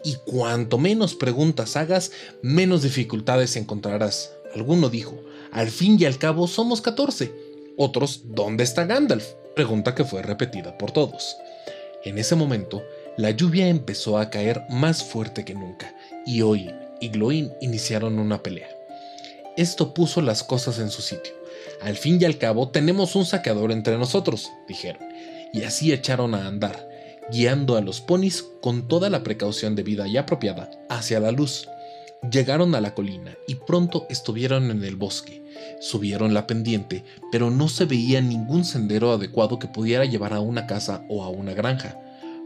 y 0.04 0.16
cuanto 0.25 0.78
menos 0.80 1.13
preguntas 1.13 1.78
hagas, 1.78 2.12
menos 2.42 2.82
dificultades 2.82 3.56
encontrarás. 3.56 4.32
Alguno 4.56 4.90
dijo, 4.90 5.18
al 5.52 5.70
fin 5.70 5.98
y 6.00 6.06
al 6.06 6.18
cabo 6.18 6.48
somos 6.48 6.82
14 6.82 7.42
otros, 7.77 8.22
¿dónde 8.25 8.63
está 8.63 8.86
Gandalf? 8.86 9.34
Pregunta 9.56 9.96
que 9.96 10.03
fue 10.03 10.22
repetida 10.22 10.77
por 10.77 10.92
todos. 10.92 11.38
En 12.03 12.18
ese 12.18 12.36
momento, 12.36 12.84
la 13.18 13.32
lluvia 13.32 13.68
empezó 13.68 14.18
a 14.18 14.30
caer 14.30 14.63
más 14.70 15.03
fuerte 15.03 15.46
que 15.46 15.53
nunca, 15.53 15.96
y 16.25 16.42
Oin 16.42 16.74
y 17.00 17.10
Gloin 17.10 17.51
iniciaron 17.62 18.20
una 18.20 18.42
pelea. 18.42 18.70
Esto 19.56 19.94
puso 19.94 20.22
las 20.22 20.44
cosas 20.44 20.80
en 20.80 20.89
su 20.89 21.01
sitio. 21.01 21.34
Al 21.82 21.96
fin 21.96 22.18
y 22.20 22.25
al 22.25 22.38
cabo 22.38 22.70
tenemos 22.70 23.15
un 23.15 23.25
saqueador 23.25 23.72
entre 23.72 23.98
nosotros, 23.98 24.50
dijeron, 24.68 25.03
y 25.53 25.63
así 25.63 25.94
echaron 25.94 26.34
a 26.34 26.48
andar, 26.48 26.89
guiando 27.32 27.77
a 27.77 27.82
los 27.82 28.01
ponis 28.01 28.44
con 28.62 28.88
toda 28.88 29.10
la 29.10 29.22
precaución 29.24 29.75
debida 29.75 30.08
y 30.08 30.18
apropiada 30.18 30.72
hacia 30.89 31.20
la 31.20 31.32
luz. 31.32 31.68
Llegaron 32.32 32.74
a 32.74 32.82
la 32.82 32.96
colina 32.96 33.38
y 33.48 33.56
pronto 33.56 34.08
estuvieron 34.10 34.72
en 34.72 34.84
el 34.84 34.96
bosque. 34.96 35.42
Subieron 35.79 36.34
la 36.34 36.48
pendiente, 36.48 37.03
pero 37.32 37.50
no 37.50 37.67
se 37.67 37.86
veía 37.86 38.22
ningún 38.22 38.65
sendero 38.65 39.12
adecuado 39.12 39.60
que 39.60 39.67
pudiera 39.67 40.05
llevar 40.05 40.34
a 40.34 40.39
una 40.39 40.67
casa 40.67 41.05
o 41.10 41.24
a 41.24 41.29
una 41.29 41.53
granja. 41.53 42.00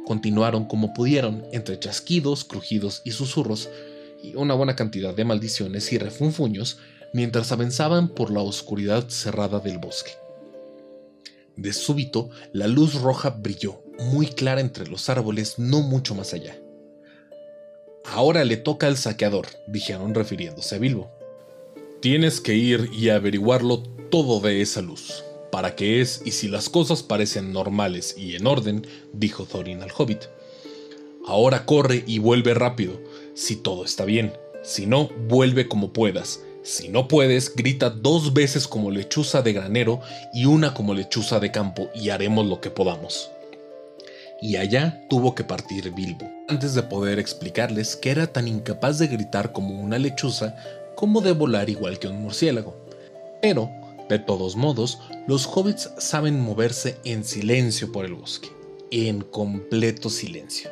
Continuaron 0.05 0.65
como 0.65 0.93
pudieron, 0.93 1.45
entre 1.51 1.79
chasquidos, 1.79 2.45
crujidos 2.45 3.01
y 3.03 3.11
susurros, 3.11 3.69
y 4.23 4.35
una 4.35 4.53
buena 4.53 4.75
cantidad 4.75 5.13
de 5.13 5.25
maldiciones 5.25 5.91
y 5.91 5.97
refunfuños, 5.97 6.79
mientras 7.13 7.51
avanzaban 7.51 8.09
por 8.09 8.31
la 8.31 8.41
oscuridad 8.41 9.09
cerrada 9.09 9.59
del 9.59 9.77
bosque. 9.77 10.11
De 11.55 11.73
súbito, 11.73 12.29
la 12.53 12.67
luz 12.67 13.01
roja 13.01 13.31
brilló, 13.31 13.81
muy 13.99 14.27
clara 14.27 14.61
entre 14.61 14.87
los 14.87 15.09
árboles, 15.09 15.57
no 15.57 15.81
mucho 15.81 16.13
más 16.15 16.33
allá. 16.33 16.55
Ahora 18.05 18.45
le 18.45 18.57
toca 18.57 18.87
al 18.87 18.95
saqueador, 18.95 19.47
dijeron 19.67 20.13
refiriéndose 20.13 20.75
a 20.75 20.77
Bilbo. 20.77 21.16
Tienes 21.99 22.41
que 22.41 22.53
ir 22.53 22.91
y 22.93 23.09
averiguarlo 23.09 23.79
todo 24.11 24.39
de 24.39 24.61
esa 24.61 24.83
luz. 24.83 25.23
¿Para 25.51 25.75
qué 25.75 25.99
es 25.99 26.21
y 26.23 26.31
si 26.31 26.47
las 26.47 26.69
cosas 26.69 27.01
parecen 27.01 27.51
normales 27.51 28.15
y 28.15 28.35
en 28.35 28.45
orden? 28.45 28.85
dijo 29.13 29.45
Thorin 29.45 29.81
al 29.81 29.91
hobbit. 29.97 30.25
Ahora 31.25 31.65
corre 31.65 32.03
y 32.05 32.19
vuelve 32.19 32.53
rápido, 32.53 33.01
si 33.33 33.55
todo 33.55 33.83
está 33.83 34.05
bien. 34.05 34.31
Si 34.63 34.85
no, 34.85 35.09
vuelve 35.27 35.67
como 35.67 35.91
puedas. 35.91 36.41
Si 36.61 36.89
no 36.89 37.07
puedes, 37.07 37.55
grita 37.55 37.89
dos 37.89 38.31
veces 38.31 38.67
como 38.67 38.91
lechuza 38.91 39.41
de 39.41 39.53
granero 39.53 39.99
y 40.35 40.45
una 40.45 40.75
como 40.75 40.93
lechuza 40.93 41.39
de 41.39 41.51
campo 41.51 41.89
y 41.95 42.09
haremos 42.09 42.45
lo 42.45 42.61
que 42.61 42.69
podamos. 42.69 43.31
Y 44.39 44.57
allá 44.57 45.01
tuvo 45.09 45.33
que 45.33 45.43
partir 45.43 45.91
Bilbo, 45.95 46.29
antes 46.47 46.75
de 46.75 46.83
poder 46.83 47.17
explicarles 47.17 47.95
que 47.95 48.11
era 48.11 48.27
tan 48.27 48.47
incapaz 48.47 48.99
de 48.99 49.07
gritar 49.07 49.51
como 49.51 49.81
una 49.81 49.97
lechuza 49.97 50.55
como 50.97 51.21
de 51.21 51.31
volar 51.31 51.69
igual 51.69 51.99
que 51.99 52.07
un 52.07 52.21
murciélago. 52.21 52.75
Pero, 53.41 53.69
de 54.09 54.17
todos 54.17 54.55
modos, 54.55 54.97
los 55.27 55.45
hobbits 55.45 55.91
saben 55.99 56.41
moverse 56.41 56.97
en 57.05 57.23
silencio 57.23 57.91
por 57.91 58.03
el 58.03 58.15
bosque, 58.15 58.49
en 58.89 59.21
completo 59.21 60.09
silencio. 60.09 60.71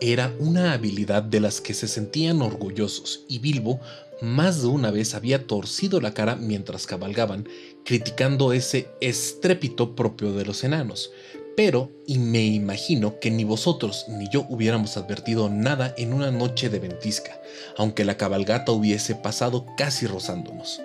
Era 0.00 0.34
una 0.40 0.72
habilidad 0.72 1.22
de 1.22 1.40
las 1.40 1.60
que 1.60 1.74
se 1.74 1.86
sentían 1.86 2.42
orgullosos 2.42 3.24
y 3.28 3.38
Bilbo 3.38 3.80
más 4.22 4.62
de 4.62 4.68
una 4.68 4.90
vez 4.90 5.14
había 5.14 5.46
torcido 5.46 6.00
la 6.00 6.14
cara 6.14 6.36
mientras 6.36 6.86
cabalgaban, 6.86 7.46
criticando 7.84 8.52
ese 8.52 8.88
estrépito 9.00 9.94
propio 9.94 10.32
de 10.32 10.46
los 10.46 10.64
enanos. 10.64 11.12
Pero, 11.56 11.92
y 12.06 12.18
me 12.18 12.44
imagino 12.44 13.20
que 13.20 13.30
ni 13.30 13.44
vosotros 13.44 14.06
ni 14.08 14.28
yo 14.28 14.44
hubiéramos 14.48 14.96
advertido 14.96 15.48
nada 15.48 15.94
en 15.96 16.12
una 16.12 16.30
noche 16.30 16.68
de 16.68 16.80
ventisca, 16.80 17.40
aunque 17.76 18.04
la 18.04 18.16
cabalgata 18.16 18.72
hubiese 18.72 19.14
pasado 19.14 19.64
casi 19.76 20.06
rozándonos. 20.06 20.80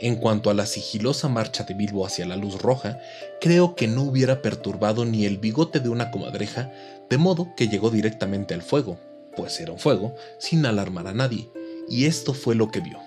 En 0.00 0.16
cuanto 0.16 0.48
a 0.48 0.54
la 0.54 0.64
sigilosa 0.64 1.28
marcha 1.28 1.64
de 1.64 1.74
Bilbo 1.74 2.06
hacia 2.06 2.26
la 2.26 2.36
luz 2.36 2.60
roja, 2.62 3.00
creo 3.40 3.74
que 3.74 3.88
no 3.88 4.02
hubiera 4.02 4.40
perturbado 4.40 5.04
ni 5.04 5.26
el 5.26 5.38
bigote 5.38 5.80
de 5.80 5.88
una 5.88 6.10
comadreja, 6.10 6.72
de 7.10 7.18
modo 7.18 7.54
que 7.56 7.68
llegó 7.68 7.90
directamente 7.90 8.54
al 8.54 8.62
fuego, 8.62 8.98
pues 9.36 9.60
era 9.60 9.72
un 9.72 9.78
fuego, 9.78 10.14
sin 10.38 10.64
alarmar 10.66 11.06
a 11.06 11.14
nadie, 11.14 11.48
y 11.88 12.06
esto 12.06 12.32
fue 12.32 12.54
lo 12.54 12.70
que 12.70 12.80
vio. 12.80 12.98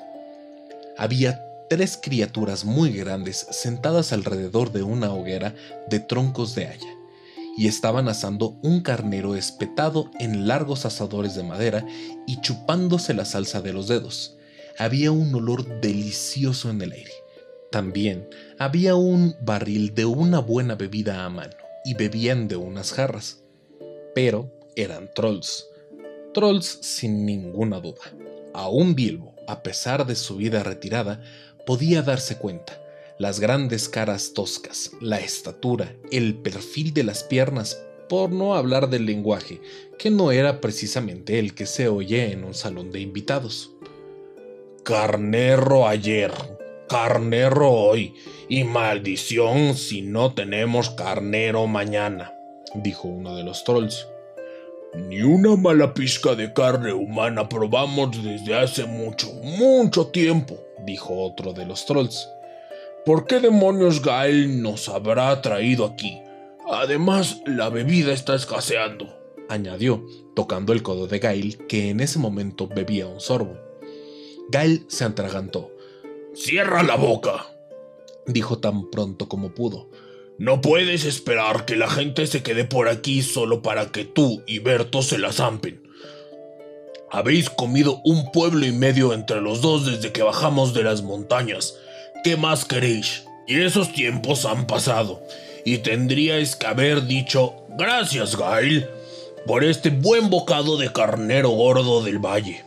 Había 0.97 1.50
tres 1.71 1.97
criaturas 2.03 2.65
muy 2.65 2.91
grandes 2.91 3.47
sentadas 3.49 4.11
alrededor 4.11 4.73
de 4.73 4.83
una 4.83 5.13
hoguera 5.13 5.55
de 5.89 6.01
troncos 6.01 6.53
de 6.53 6.67
haya, 6.67 6.97
y 7.55 7.67
estaban 7.67 8.09
asando 8.09 8.59
un 8.61 8.81
carnero 8.81 9.37
espetado 9.37 10.11
en 10.19 10.49
largos 10.49 10.85
asadores 10.85 11.33
de 11.33 11.43
madera 11.43 11.85
y 12.27 12.41
chupándose 12.41 13.13
la 13.13 13.23
salsa 13.23 13.61
de 13.61 13.71
los 13.71 13.87
dedos. 13.87 14.35
Había 14.77 15.13
un 15.13 15.33
olor 15.33 15.79
delicioso 15.79 16.69
en 16.69 16.81
el 16.81 16.91
aire. 16.91 17.13
También 17.71 18.27
había 18.59 18.95
un 18.95 19.37
barril 19.39 19.95
de 19.95 20.03
una 20.03 20.39
buena 20.39 20.75
bebida 20.75 21.23
a 21.23 21.29
mano, 21.29 21.55
y 21.85 21.93
bebían 21.93 22.49
de 22.49 22.57
unas 22.57 22.91
jarras. 22.91 23.43
Pero 24.13 24.51
eran 24.75 25.09
trolls. 25.15 25.67
Trolls 26.33 26.79
sin 26.81 27.25
ninguna 27.25 27.79
duda. 27.79 28.11
Aún 28.53 28.93
Bilbo, 28.93 29.33
a 29.47 29.63
pesar 29.63 30.05
de 30.05 30.15
su 30.15 30.35
vida 30.35 30.63
retirada, 30.63 31.21
podía 31.65 32.01
darse 32.01 32.37
cuenta. 32.37 32.81
Las 33.17 33.39
grandes 33.39 33.87
caras 33.87 34.33
toscas, 34.33 34.91
la 34.99 35.19
estatura, 35.19 35.93
el 36.11 36.35
perfil 36.35 36.93
de 36.93 37.03
las 37.03 37.23
piernas, 37.23 37.81
por 38.09 38.31
no 38.31 38.55
hablar 38.55 38.89
del 38.89 39.05
lenguaje, 39.05 39.61
que 39.97 40.09
no 40.09 40.31
era 40.31 40.59
precisamente 40.59 41.39
el 41.39 41.53
que 41.53 41.65
se 41.65 41.87
oye 41.87 42.31
en 42.31 42.43
un 42.43 42.53
salón 42.53 42.91
de 42.91 42.99
invitados. 42.99 43.71
Carnero 44.83 45.87
ayer, 45.87 46.33
carnero 46.89 47.71
hoy, 47.71 48.15
y 48.49 48.65
maldición 48.65 49.75
si 49.75 50.01
no 50.01 50.33
tenemos 50.33 50.89
carnero 50.89 51.67
mañana, 51.67 52.33
dijo 52.75 53.07
uno 53.07 53.35
de 53.35 53.43
los 53.43 53.63
trolls. 53.63 54.07
Ni 54.93 55.21
una 55.21 55.55
mala 55.55 55.93
pizca 55.93 56.35
de 56.35 56.51
carne 56.51 56.91
humana 56.91 57.47
probamos 57.47 58.21
desde 58.21 58.55
hace 58.55 58.83
mucho, 58.83 59.31
mucho 59.35 60.07
tiempo, 60.07 60.59
dijo 60.85 61.23
otro 61.23 61.53
de 61.53 61.65
los 61.65 61.85
trolls. 61.85 62.27
¿Por 63.05 63.25
qué 63.25 63.39
demonios 63.39 64.01
Gael 64.01 64.61
nos 64.61 64.87
habrá 64.87 65.41
traído 65.41 65.85
aquí? 65.85 66.21
Además, 66.69 67.41
la 67.45 67.69
bebida 67.69 68.13
está 68.13 68.35
escaseando, 68.35 69.17
añadió, 69.49 70.05
tocando 70.35 70.71
el 70.71 70.83
codo 70.83 71.07
de 71.07 71.19
Gael, 71.19 71.65
que 71.67 71.89
en 71.89 71.99
ese 71.99 72.19
momento 72.19 72.67
bebía 72.67 73.07
un 73.07 73.19
sorbo. 73.19 73.57
Gael 74.49 74.85
se 74.87 75.03
atragantó. 75.03 75.71
Cierra 76.33 76.83
la 76.83 76.95
boca, 76.95 77.47
dijo 78.27 78.59
tan 78.59 78.89
pronto 78.89 79.27
como 79.27 79.53
pudo. 79.53 79.89
No 80.37 80.61
puedes 80.61 81.05
esperar 81.05 81.65
que 81.65 81.75
la 81.75 81.89
gente 81.89 82.25
se 82.25 82.41
quede 82.41 82.65
por 82.65 82.87
aquí 82.87 83.21
solo 83.21 83.61
para 83.61 83.91
que 83.91 84.05
tú 84.05 84.43
y 84.47 84.59
Berto 84.59 85.01
se 85.01 85.17
la 85.17 85.31
zampen. 85.31 85.80
Habéis 87.13 87.49
comido 87.49 87.99
un 88.05 88.31
pueblo 88.31 88.65
y 88.65 88.71
medio 88.71 89.11
entre 89.11 89.41
los 89.41 89.59
dos 89.59 89.85
desde 89.85 90.13
que 90.13 90.23
bajamos 90.23 90.73
de 90.73 90.83
las 90.83 91.01
montañas. 91.01 91.75
¿Qué 92.23 92.37
más 92.37 92.63
queréis? 92.63 93.25
Y 93.47 93.59
esos 93.59 93.91
tiempos 93.91 94.45
han 94.45 94.65
pasado. 94.65 95.21
Y 95.65 95.79
tendríais 95.79 96.55
que 96.55 96.67
haber 96.67 97.07
dicho 97.07 97.65
gracias, 97.77 98.37
Gail, 98.37 98.87
por 99.45 99.65
este 99.65 99.89
buen 99.89 100.29
bocado 100.29 100.77
de 100.77 100.93
carnero 100.93 101.49
gordo 101.49 102.01
del 102.01 102.19
valle. 102.19 102.63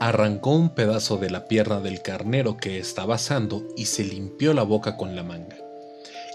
Arrancó 0.00 0.50
un 0.50 0.68
pedazo 0.74 1.16
de 1.16 1.30
la 1.30 1.48
pierna 1.48 1.80
del 1.80 2.02
carnero 2.02 2.58
que 2.58 2.78
estaba 2.78 3.14
asando 3.14 3.66
y 3.74 3.86
se 3.86 4.04
limpió 4.04 4.52
la 4.52 4.64
boca 4.64 4.98
con 4.98 5.16
la 5.16 5.22
manga. 5.22 5.56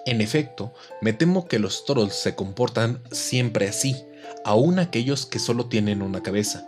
En 0.07 0.21
efecto, 0.21 0.73
me 1.01 1.13
temo 1.13 1.47
que 1.47 1.59
los 1.59 1.85
trolls 1.85 2.15
se 2.15 2.33
comportan 2.33 3.03
siempre 3.11 3.67
así, 3.67 3.95
aun 4.43 4.79
aquellos 4.79 5.27
que 5.27 5.37
solo 5.37 5.67
tienen 5.67 6.01
una 6.01 6.23
cabeza. 6.23 6.67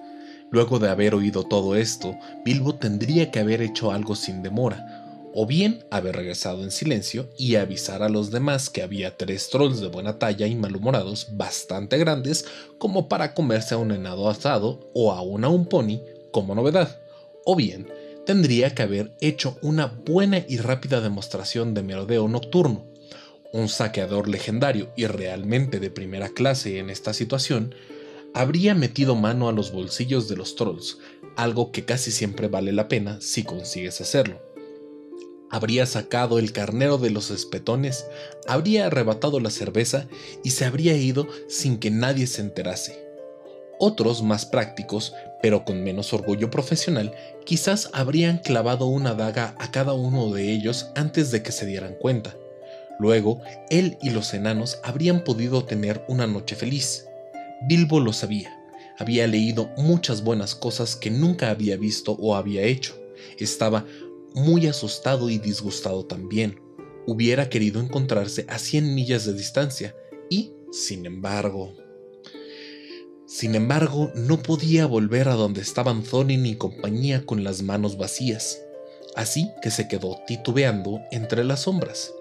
Luego 0.55 0.79
de 0.79 0.87
haber 0.87 1.13
oído 1.13 1.43
todo 1.43 1.75
esto, 1.75 2.17
Bilbo 2.45 2.75
tendría 2.75 3.29
que 3.29 3.41
haber 3.41 3.61
hecho 3.61 3.91
algo 3.91 4.15
sin 4.15 4.41
demora, 4.41 5.27
o 5.33 5.45
bien 5.45 5.83
haber 5.91 6.15
regresado 6.15 6.63
en 6.63 6.71
silencio 6.71 7.27
y 7.37 7.55
avisar 7.55 8.01
a 8.01 8.07
los 8.07 8.31
demás 8.31 8.69
que 8.69 8.81
había 8.81 9.17
tres 9.17 9.49
trolls 9.49 9.81
de 9.81 9.89
buena 9.89 10.17
talla 10.17 10.47
y 10.47 10.55
malhumorados 10.55 11.35
bastante 11.35 11.97
grandes 11.97 12.45
como 12.77 13.09
para 13.09 13.33
comerse 13.33 13.75
a 13.75 13.79
un 13.79 13.91
enado 13.91 14.29
asado 14.29 14.89
o 14.93 15.11
aún 15.11 15.43
a 15.43 15.49
un 15.49 15.65
pony 15.65 15.99
como 16.31 16.55
novedad, 16.55 17.01
o 17.43 17.57
bien 17.57 17.89
tendría 18.25 18.73
que 18.73 18.83
haber 18.83 19.11
hecho 19.19 19.57
una 19.61 19.87
buena 19.87 20.37
y 20.47 20.55
rápida 20.55 21.01
demostración 21.01 21.73
de 21.73 21.83
merodeo 21.83 22.29
nocturno, 22.29 22.85
un 23.51 23.67
saqueador 23.67 24.29
legendario 24.29 24.93
y 24.95 25.05
realmente 25.07 25.81
de 25.81 25.89
primera 25.89 26.29
clase 26.29 26.79
en 26.79 26.89
esta 26.89 27.13
situación, 27.13 27.75
habría 28.35 28.75
metido 28.75 29.15
mano 29.15 29.49
a 29.49 29.51
los 29.51 29.71
bolsillos 29.71 30.27
de 30.27 30.35
los 30.35 30.55
trolls, 30.55 30.99
algo 31.35 31.71
que 31.71 31.85
casi 31.85 32.11
siempre 32.11 32.47
vale 32.47 32.71
la 32.71 32.87
pena 32.87 33.19
si 33.21 33.43
consigues 33.43 33.99
hacerlo. 34.01 34.39
Habría 35.49 35.87
sacado 35.87 36.37
el 36.37 36.51
carnero 36.51 36.97
de 36.97 37.09
los 37.09 37.31
espetones, 37.31 38.05
habría 38.47 38.87
arrebatado 38.87 39.39
la 39.39 39.49
cerveza 39.49 40.07
y 40.43 40.51
se 40.51 40.65
habría 40.65 40.95
ido 40.95 41.27
sin 41.47 41.79
que 41.79 41.89
nadie 41.89 42.27
se 42.27 42.41
enterase. 42.41 43.03
Otros 43.79 44.21
más 44.21 44.45
prácticos, 44.45 45.13
pero 45.41 45.65
con 45.65 45.83
menos 45.83 46.13
orgullo 46.13 46.51
profesional, 46.51 47.13
quizás 47.45 47.89
habrían 47.93 48.37
clavado 48.37 48.85
una 48.85 49.15
daga 49.15 49.55
a 49.59 49.71
cada 49.71 49.93
uno 49.93 50.31
de 50.31 50.51
ellos 50.51 50.87
antes 50.95 51.31
de 51.31 51.41
que 51.41 51.51
se 51.51 51.65
dieran 51.65 51.95
cuenta 51.95 52.35
Luego, 52.99 53.41
él 53.69 53.97
y 54.01 54.09
los 54.11 54.33
enanos 54.33 54.79
habrían 54.83 55.23
podido 55.23 55.65
tener 55.65 56.03
una 56.07 56.27
noche 56.27 56.55
feliz. 56.55 57.07
Bilbo 57.67 57.99
lo 57.99 58.13
sabía. 58.13 58.61
Había 58.97 59.27
leído 59.27 59.69
muchas 59.77 60.23
buenas 60.23 60.55
cosas 60.55 60.95
que 60.95 61.11
nunca 61.11 61.49
había 61.49 61.77
visto 61.77 62.13
o 62.13 62.35
había 62.35 62.63
hecho. 62.63 62.95
Estaba 63.37 63.85
muy 64.33 64.67
asustado 64.67 65.29
y 65.29 65.37
disgustado 65.37 66.05
también. 66.05 66.59
Hubiera 67.07 67.49
querido 67.49 67.81
encontrarse 67.81 68.45
a 68.49 68.59
100 68.59 68.95
millas 68.95 69.25
de 69.25 69.33
distancia 69.33 69.95
y, 70.29 70.53
sin 70.71 71.05
embargo... 71.05 71.75
Sin 73.27 73.55
embargo, 73.55 74.11
no 74.13 74.41
podía 74.43 74.85
volver 74.85 75.29
a 75.29 75.33
donde 75.33 75.61
estaban 75.61 76.03
Thorin 76.03 76.45
y 76.45 76.55
compañía 76.55 77.25
con 77.25 77.43
las 77.43 77.63
manos 77.63 77.97
vacías. 77.97 78.61
Así 79.15 79.49
que 79.61 79.71
se 79.71 79.87
quedó 79.87 80.19
titubeando 80.27 81.01
entre 81.11 81.43
las 81.43 81.61
sombras. 81.61 82.13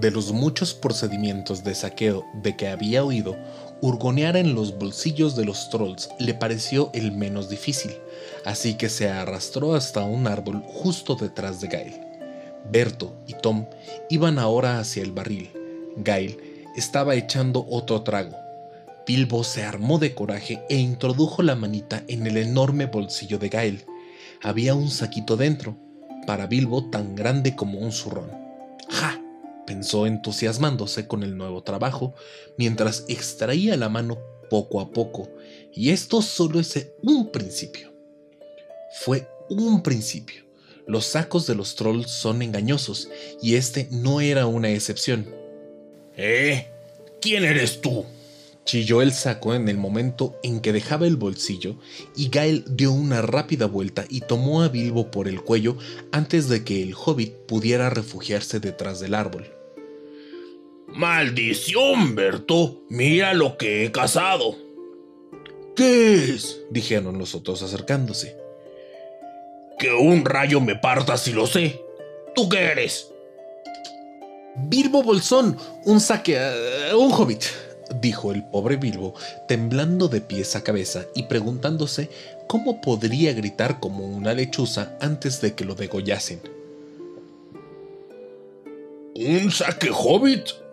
De 0.00 0.10
los 0.10 0.32
muchos 0.32 0.74
procedimientos 0.74 1.62
de 1.62 1.76
saqueo 1.76 2.24
de 2.42 2.56
que 2.56 2.66
había 2.66 3.04
oído, 3.04 3.36
hurgonear 3.84 4.38
en 4.38 4.54
los 4.54 4.78
bolsillos 4.78 5.36
de 5.36 5.44
los 5.44 5.68
trolls 5.68 6.08
le 6.18 6.32
pareció 6.32 6.88
el 6.94 7.12
menos 7.12 7.50
difícil, 7.50 7.92
así 8.46 8.76
que 8.76 8.88
se 8.88 9.10
arrastró 9.10 9.74
hasta 9.74 10.04
un 10.04 10.26
árbol 10.26 10.62
justo 10.66 11.16
detrás 11.16 11.60
de 11.60 11.68
Gail. 11.68 11.94
Berto 12.72 13.14
y 13.26 13.34
Tom 13.34 13.66
iban 14.08 14.38
ahora 14.38 14.78
hacia 14.78 15.02
el 15.02 15.12
barril. 15.12 15.50
Gail 15.98 16.40
estaba 16.74 17.14
echando 17.14 17.66
otro 17.68 18.00
trago. 18.00 18.34
Bilbo 19.06 19.44
se 19.44 19.64
armó 19.64 19.98
de 19.98 20.14
coraje 20.14 20.62
e 20.70 20.76
introdujo 20.76 21.42
la 21.42 21.54
manita 21.54 22.04
en 22.08 22.26
el 22.26 22.38
enorme 22.38 22.86
bolsillo 22.86 23.38
de 23.38 23.50
Gail. 23.50 23.84
Había 24.42 24.74
un 24.74 24.90
saquito 24.90 25.36
dentro, 25.36 25.76
para 26.26 26.46
Bilbo 26.46 26.88
tan 26.88 27.14
grande 27.14 27.54
como 27.54 27.80
un 27.80 27.92
zurrón. 27.92 28.43
Pensó 29.74 30.06
entusiasmándose 30.06 31.08
con 31.08 31.24
el 31.24 31.36
nuevo 31.36 31.64
trabajo, 31.64 32.14
mientras 32.56 33.04
extraía 33.08 33.76
la 33.76 33.88
mano 33.88 34.20
poco 34.48 34.80
a 34.80 34.92
poco, 34.92 35.28
y 35.72 35.90
esto 35.90 36.22
solo 36.22 36.60
es 36.60 36.92
un 37.02 37.32
principio. 37.32 37.92
Fue 39.00 39.26
un 39.50 39.82
principio. 39.82 40.44
Los 40.86 41.06
sacos 41.06 41.48
de 41.48 41.56
los 41.56 41.74
trolls 41.74 42.08
son 42.08 42.40
engañosos, 42.40 43.08
y 43.42 43.56
este 43.56 43.88
no 43.90 44.20
era 44.20 44.46
una 44.46 44.70
excepción. 44.70 45.34
¿Eh? 46.16 46.68
¿Quién 47.20 47.42
eres 47.42 47.80
tú? 47.80 48.04
Chilló 48.64 49.02
el 49.02 49.12
saco 49.12 49.56
en 49.56 49.68
el 49.68 49.76
momento 49.76 50.38
en 50.44 50.60
que 50.60 50.72
dejaba 50.72 51.08
el 51.08 51.16
bolsillo 51.16 51.80
y 52.16 52.28
Gael 52.28 52.64
dio 52.70 52.92
una 52.92 53.22
rápida 53.22 53.66
vuelta 53.66 54.04
y 54.08 54.20
tomó 54.20 54.62
a 54.62 54.68
Bilbo 54.68 55.10
por 55.10 55.26
el 55.26 55.42
cuello 55.42 55.76
antes 56.12 56.48
de 56.48 56.62
que 56.62 56.80
el 56.80 56.94
hobbit 56.94 57.34
pudiera 57.48 57.90
refugiarse 57.90 58.60
detrás 58.60 59.00
del 59.00 59.14
árbol. 59.14 59.53
¡Maldición, 60.94 62.14
Berto! 62.14 62.84
Mira 62.88 63.34
lo 63.34 63.56
que 63.56 63.84
he 63.84 63.90
cazado. 63.90 64.54
¿Qué 65.74 66.14
es? 66.26 66.60
dijeron 66.70 67.18
los 67.18 67.34
otros 67.34 67.64
acercándose. 67.64 68.36
Que 69.76 69.92
un 69.92 70.24
rayo 70.24 70.60
me 70.60 70.76
parta 70.76 71.16
si 71.16 71.32
lo 71.32 71.48
sé. 71.48 71.82
¿Tú 72.36 72.48
qué 72.48 72.58
eres? 72.66 73.10
Bilbo 74.54 75.02
Bolsón, 75.02 75.56
un 75.84 75.98
saque... 75.98 76.36
Eh, 76.38 76.94
un 76.94 77.10
hobbit, 77.10 77.42
dijo 78.00 78.30
el 78.30 78.44
pobre 78.44 78.76
Bilbo, 78.76 79.14
temblando 79.48 80.06
de 80.06 80.20
pies 80.20 80.54
a 80.54 80.62
cabeza 80.62 81.06
y 81.16 81.24
preguntándose 81.24 82.08
cómo 82.46 82.80
podría 82.80 83.32
gritar 83.32 83.80
como 83.80 84.06
una 84.06 84.32
lechuza 84.32 84.96
antes 85.00 85.40
de 85.40 85.56
que 85.56 85.64
lo 85.64 85.74
degollasen. 85.74 86.40
¿Un 89.16 89.50
saque 89.50 89.90
hobbit? 89.92 90.63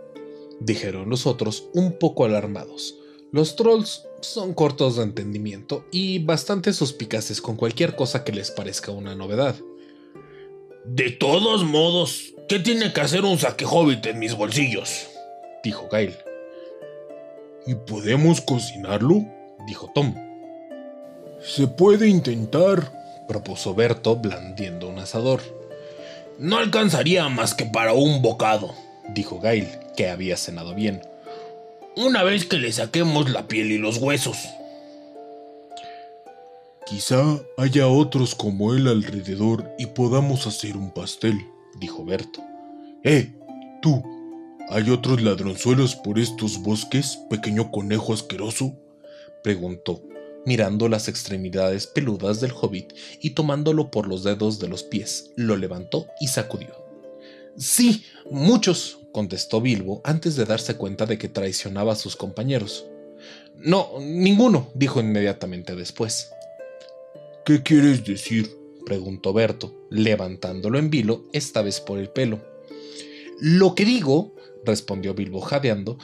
Dijeron 0.62 1.10
los 1.10 1.26
otros 1.26 1.66
un 1.74 1.98
poco 1.98 2.24
alarmados. 2.24 2.96
Los 3.32 3.56
trolls 3.56 4.04
son 4.22 4.54
cortos 4.54 4.98
de 4.98 5.04
entendimiento 5.04 5.86
y 5.92 6.20
bastante 6.20 6.74
suspicaces 6.74 7.42
con 7.42 7.56
cualquier 7.56 7.96
cosa 7.96 8.24
que 8.24 8.32
les 8.32 8.52
parezca 8.52 8.92
una 8.92 9.16
novedad. 9.16 9.56
De 10.86 11.12
todos 11.12 11.64
modos, 11.64 12.34
¿qué 12.48 12.60
tiene 12.60 12.94
que 12.94 13.02
hacer 13.02 13.24
un 13.24 13.38
saque 13.38 13.66
hobbit 13.66 14.06
en 14.06 14.20
mis 14.20 14.36
bolsillos? 14.36 15.08
dijo 15.64 15.88
Gail. 15.92 16.16
¿Y 17.66 17.76
podemos 17.76 18.42
cocinarlo? 18.42 19.26
dijo 19.68 19.92
Tom. 19.94 20.16
Se 21.42 21.68
puede 21.68 22.08
intentar, 22.08 23.26
propuso 23.28 23.74
Berto 23.74 24.16
blandiendo 24.16 24.90
un 24.90 25.00
asador. 25.00 25.42
No 26.38 26.58
alcanzaría 26.58 27.30
más 27.30 27.54
que 27.54 27.66
para 27.66 27.94
un 27.94 28.22
bocado, 28.22 28.74
dijo 29.14 29.40
Gail, 29.40 29.68
que 29.96 30.10
había 30.10 30.38
cenado 30.38 30.74
bien. 30.76 31.02
Una 31.96 32.24
vez 32.24 32.46
que 32.46 32.58
le 32.58 32.72
saquemos 32.72 33.30
la 33.30 33.48
piel 33.48 33.72
y 33.72 33.78
los 33.78 33.98
huesos. 33.98 34.38
Quizá 36.86 37.40
haya 37.58 37.88
otros 37.88 38.36
como 38.36 38.74
él 38.74 38.88
alrededor 38.88 39.70
y 39.78 39.88
podamos 39.88 40.48
hacer 40.48 40.76
un 40.78 40.92
pastel, 40.92 41.40
dijo 41.80 42.04
Berto. 42.04 42.42
¡Eh! 43.04 43.34
¡Tú! 43.82 44.04
¿Hay 44.70 44.90
otros 44.90 45.22
ladronzuelos 45.22 45.96
por 45.96 46.18
estos 46.18 46.62
bosques, 46.62 47.20
pequeño 47.30 47.72
conejo 47.72 48.14
asqueroso? 48.14 48.78
preguntó, 49.44 50.02
mirando 50.46 50.88
las 50.88 51.08
extremidades 51.08 51.88
peludas 51.88 52.42
del 52.42 52.54
hobbit 52.54 52.94
y 53.22 53.32
tomándolo 53.32 53.92
por 53.92 54.08
los 54.08 54.24
dedos 54.24 54.60
de 54.60 54.68
los 54.68 54.84
pies, 54.84 55.32
lo 55.36 55.58
levantó 55.58 56.08
y 56.20 56.28
sacudió. 56.28 56.74
Sí, 57.58 58.06
muchos, 58.30 59.00
contestó 59.12 59.62
Bilbo 59.62 60.02
antes 60.04 60.36
de 60.36 60.46
darse 60.46 60.76
cuenta 60.76 61.06
de 61.06 61.18
que 61.18 61.30
traicionaba 61.30 61.94
a 61.94 61.98
sus 61.98 62.16
compañeros. 62.16 62.86
No, 63.58 63.92
ninguno, 64.00 64.70
dijo 64.74 65.00
inmediatamente 65.00 65.76
después. 65.76 66.32
¿Qué 67.46 67.64
quieres 67.64 68.06
decir? 68.06 68.50
preguntó 68.86 69.34
Berto, 69.34 69.74
levantándolo 69.90 70.80
en 70.80 70.90
vilo, 70.90 71.26
esta 71.34 71.62
vez 71.62 71.80
por 71.80 72.00
el 72.00 72.10
pelo. 72.10 72.40
Lo 73.40 73.76
que 73.76 73.86
digo 73.86 74.36
respondió 74.66 75.14
Bilbo 75.14 75.42
jadeando. 75.42 75.98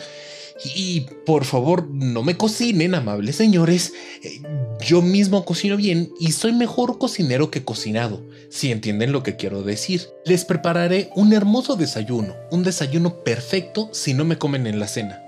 Y 0.64 1.02
por 1.26 1.46
favor, 1.46 1.88
no 1.90 2.24
me 2.24 2.36
cocinen, 2.36 2.96
amables 2.96 3.36
señores. 3.36 3.94
Eh, 4.24 4.42
yo 4.86 5.02
mismo 5.02 5.46
cocino 5.46 5.78
bien 5.78 6.12
y 6.20 6.32
soy 6.32 6.54
mejor 6.54 6.98
cocinero 6.98 7.52
que 7.52 7.64
cocinado, 7.64 8.22
si 8.50 8.72
entienden 8.72 9.12
lo 9.12 9.24
que 9.24 9.36
quiero 9.36 9.64
decir. 9.64 10.08
Les 10.26 10.46
prepararé 10.46 11.10
un 11.16 11.34
hermoso 11.34 11.76
desayuno, 11.76 12.36
un 12.52 12.64
desayuno 12.64 13.24
perfecto 13.24 13.90
si 13.92 14.14
no 14.14 14.26
me 14.26 14.38
comen 14.38 14.68
en 14.68 14.80
la 14.80 14.88
cena. 14.88 15.22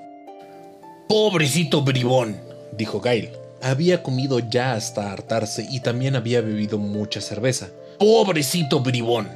Pobrecito 1.08 1.82
bribón, 1.82 2.38
dijo 2.78 3.00
Gail. 3.00 3.30
Había 3.62 4.04
comido 4.04 4.39
ya 4.39 4.74
hasta 4.74 5.12
hartarse 5.12 5.68
y 5.70 5.82
también 5.82 6.15
había 6.15 6.39
bebido 6.42 6.78
mucha 6.78 7.20
cerveza. 7.20 7.70
Pobrecito 7.98 8.80
bribón, 8.80 9.28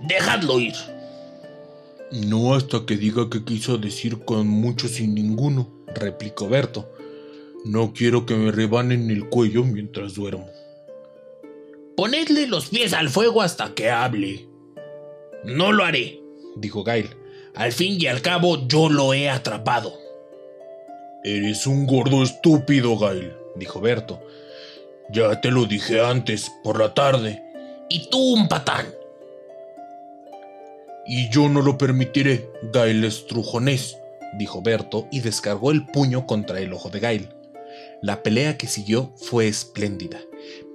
dejadlo 0.00 0.60
ir. 0.60 0.74
No 2.14 2.54
hasta 2.54 2.86
que 2.86 2.96
diga 2.96 3.28
que 3.28 3.44
quiso 3.44 3.76
decir 3.76 4.20
con 4.24 4.46
mucho 4.46 4.86
sin 4.86 5.16
ninguno, 5.16 5.68
replicó 5.96 6.48
Berto. 6.48 6.88
No 7.64 7.92
quiero 7.92 8.24
que 8.24 8.36
me 8.36 8.52
rebanen 8.52 9.10
el 9.10 9.28
cuello 9.28 9.64
mientras 9.64 10.14
duermo. 10.14 10.48
Ponedle 11.96 12.46
los 12.46 12.68
pies 12.68 12.92
al 12.92 13.10
fuego 13.10 13.42
hasta 13.42 13.74
que 13.74 13.90
hable. 13.90 14.46
No 15.42 15.72
lo 15.72 15.84
haré, 15.84 16.20
dijo 16.54 16.84
Gail. 16.84 17.10
Al 17.56 17.72
fin 17.72 18.00
y 18.00 18.06
al 18.06 18.22
cabo 18.22 18.68
yo 18.68 18.88
lo 18.88 19.12
he 19.12 19.28
atrapado. 19.28 19.92
Eres 21.24 21.66
un 21.66 21.84
gordo 21.84 22.22
estúpido, 22.22 22.96
Gail, 22.96 23.32
dijo 23.56 23.80
Berto. 23.80 24.20
Ya 25.10 25.40
te 25.40 25.50
lo 25.50 25.64
dije 25.64 26.00
antes, 26.00 26.52
por 26.62 26.78
la 26.78 26.94
tarde. 26.94 27.42
Y 27.88 28.08
tú 28.08 28.34
un 28.34 28.46
patán. 28.46 28.86
Y 31.06 31.28
yo 31.30 31.48
no 31.48 31.62
lo 31.62 31.76
permitiré, 31.76 32.50
Gail 32.72 33.04
estrujonés, 33.04 33.98
dijo 34.38 34.62
Berto 34.62 35.06
y 35.12 35.20
descargó 35.20 35.70
el 35.70 35.86
puño 35.86 36.26
contra 36.26 36.60
el 36.60 36.72
ojo 36.72 36.88
de 36.88 37.00
Gail. 37.00 37.28
La 38.02 38.22
pelea 38.22 38.56
que 38.56 38.66
siguió 38.66 39.12
fue 39.16 39.48
espléndida. 39.48 40.20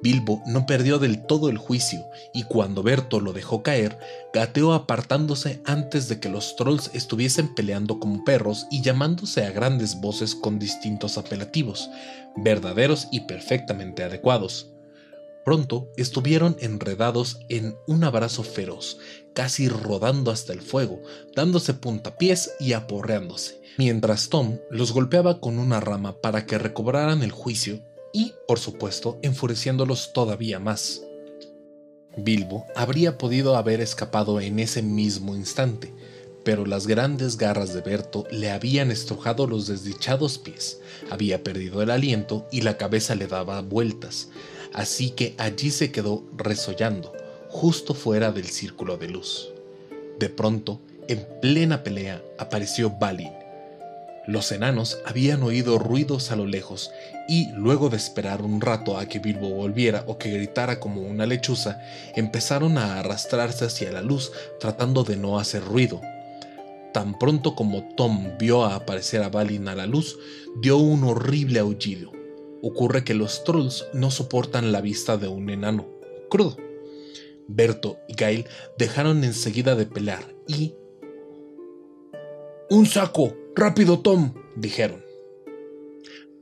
Bilbo 0.02 0.42
no 0.46 0.66
perdió 0.66 0.98
del 0.98 1.26
todo 1.26 1.50
el 1.50 1.58
juicio 1.58 2.06
y 2.34 2.44
cuando 2.44 2.84
Berto 2.84 3.20
lo 3.20 3.34
dejó 3.34 3.62
caer, 3.64 3.98
gateó 4.34 4.74
apartándose 4.74 5.62
antes 5.66 6.08
de 6.08 6.20
que 6.20 6.30
los 6.30 6.56
trolls 6.56 6.90
estuviesen 6.94 7.54
peleando 7.54 8.00
como 8.00 8.24
perros 8.24 8.66
y 8.72 8.82
llamándose 8.82 9.46
a 9.46 9.52
grandes 9.52 10.00
voces 10.00 10.36
con 10.36 10.58
distintos 10.58 11.18
apelativos, 11.18 11.90
verdaderos 12.36 13.08
y 13.12 13.22
perfectamente 13.22 14.04
adecuados. 14.04 14.72
Pronto 15.46 15.90
estuvieron 15.98 16.58
enredados 16.60 17.40
en 17.50 17.76
un 17.88 18.04
abrazo 18.04 18.44
feroz, 18.44 18.98
casi 19.40 19.70
rodando 19.70 20.32
hasta 20.32 20.52
el 20.52 20.60
fuego, 20.60 21.02
dándose 21.34 21.74
puntapiés 21.74 22.52
y 22.60 22.74
aporreándose, 22.74 23.62
mientras 23.78 24.28
Tom 24.28 24.58
los 24.70 24.92
golpeaba 24.92 25.40
con 25.40 25.60
una 25.60 25.80
rama 25.80 26.18
para 26.20 26.46
que 26.46 26.58
recobraran 26.58 27.24
el 27.24 27.32
juicio 27.32 27.80
y, 28.12 28.34
por 28.50 28.60
supuesto, 28.60 29.18
enfureciéndolos 29.22 30.12
todavía 30.12 30.60
más. 30.60 31.04
Bilbo 32.18 32.66
habría 32.76 33.18
podido 33.18 33.56
haber 33.56 33.80
escapado 33.80 34.42
en 34.42 34.60
ese 34.60 34.82
mismo 34.82 35.38
instante, 35.38 35.94
pero 36.44 36.66
las 36.66 36.86
grandes 36.86 37.38
garras 37.38 37.74
de 37.74 37.80
Berto 37.80 38.26
le 38.32 38.52
habían 38.52 38.92
estrujado 38.92 39.48
los 39.48 39.68
desdichados 39.68 40.38
pies, 40.38 40.82
había 41.10 41.46
perdido 41.46 41.82
el 41.82 41.92
aliento 41.92 42.46
y 42.52 42.60
la 42.60 42.76
cabeza 42.76 43.16
le 43.16 43.28
daba 43.28 43.62
vueltas, 43.62 44.28
así 44.74 45.12
que 45.12 45.34
allí 45.38 45.72
se 45.72 45.94
quedó 45.94 46.26
resollando, 46.36 47.14
justo 47.50 47.94
fuera 47.94 48.32
del 48.32 48.46
círculo 48.46 48.98
de 48.98 49.10
luz. 49.10 49.52
De 50.20 50.30
pronto, 50.30 50.80
en 51.08 51.28
plena 51.42 51.84
pelea, 51.84 52.24
apareció 52.38 52.92
Balin. 52.92 53.32
Los 54.28 54.52
enanos 54.52 55.00
habían 55.06 55.42
oído 55.42 55.80
ruidos 55.80 56.32
a 56.32 56.36
lo 56.36 56.46
lejos 56.46 56.92
y, 57.28 57.52
luego 57.54 57.90
de 57.90 57.98
esperar 57.98 58.44
un 58.44 58.62
rato 58.62 58.98
a 58.98 59.08
que 59.08 59.18
Bilbo 59.18 59.50
volviera 59.50 60.04
o 60.06 60.20
que 60.20 60.30
gritara 60.30 60.80
como 60.80 61.02
una 61.02 61.26
lechuza, 61.26 61.82
empezaron 62.16 62.78
a 62.78 63.00
arrastrarse 63.00 63.66
hacia 63.66 63.92
la 63.92 64.04
luz 64.04 64.32
tratando 64.60 65.04
de 65.04 65.18
no 65.18 65.40
hacer 65.40 65.64
ruido. 65.64 66.00
Tan 66.94 67.18
pronto 67.18 67.56
como 67.56 67.84
Tom 67.96 68.38
vio 68.38 68.66
aparecer 68.66 69.24
a 69.24 69.30
Balin 69.30 69.68
a 69.68 69.76
la 69.76 69.88
luz, 69.88 70.18
dio 70.62 70.78
un 70.78 71.04
horrible 71.04 71.60
aullido. 71.60 72.12
Ocurre 72.62 73.04
que 73.04 73.16
los 73.16 73.44
trolls 73.44 73.88
no 73.94 74.12
soportan 74.12 74.72
la 74.72 74.82
vista 74.82 75.18
de 75.18 75.28
un 75.28 75.50
enano 75.50 75.88
crudo. 76.30 76.69
Berto 77.50 78.00
y 78.08 78.14
Gail 78.14 78.46
dejaron 78.78 79.24
enseguida 79.24 79.76
de 79.76 79.86
pelear 79.86 80.24
y... 80.48 80.76
¡Un 82.70 82.86
saco! 82.86 83.36
¡Rápido, 83.56 84.00
Tom! 84.00 84.34
dijeron. 84.56 85.04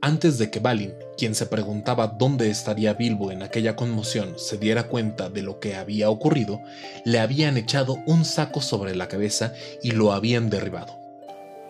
Antes 0.00 0.38
de 0.38 0.50
que 0.50 0.60
Balin, 0.60 0.92
quien 1.16 1.34
se 1.34 1.46
preguntaba 1.46 2.06
dónde 2.06 2.50
estaría 2.50 2.92
Bilbo 2.92 3.32
en 3.32 3.42
aquella 3.42 3.74
conmoción, 3.74 4.34
se 4.36 4.58
diera 4.58 4.86
cuenta 4.86 5.28
de 5.28 5.42
lo 5.42 5.58
que 5.58 5.74
había 5.74 6.10
ocurrido, 6.10 6.60
le 7.04 7.18
habían 7.18 7.56
echado 7.56 7.98
un 8.06 8.24
saco 8.24 8.60
sobre 8.60 8.94
la 8.94 9.08
cabeza 9.08 9.54
y 9.82 9.90
lo 9.92 10.12
habían 10.12 10.50
derribado. 10.50 10.92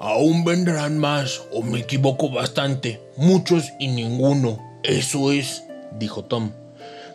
Aún 0.01 0.45
vendrán 0.45 0.99
más, 0.99 1.43
o 1.53 1.63
me 1.63 1.81
equivoco 1.81 2.29
bastante. 2.31 3.01
Muchos 3.17 3.73
y 3.79 3.89
ninguno. 3.89 4.59
Eso 4.83 5.33
es, 5.33 5.65
dijo 5.99 6.25
Tom. 6.25 6.53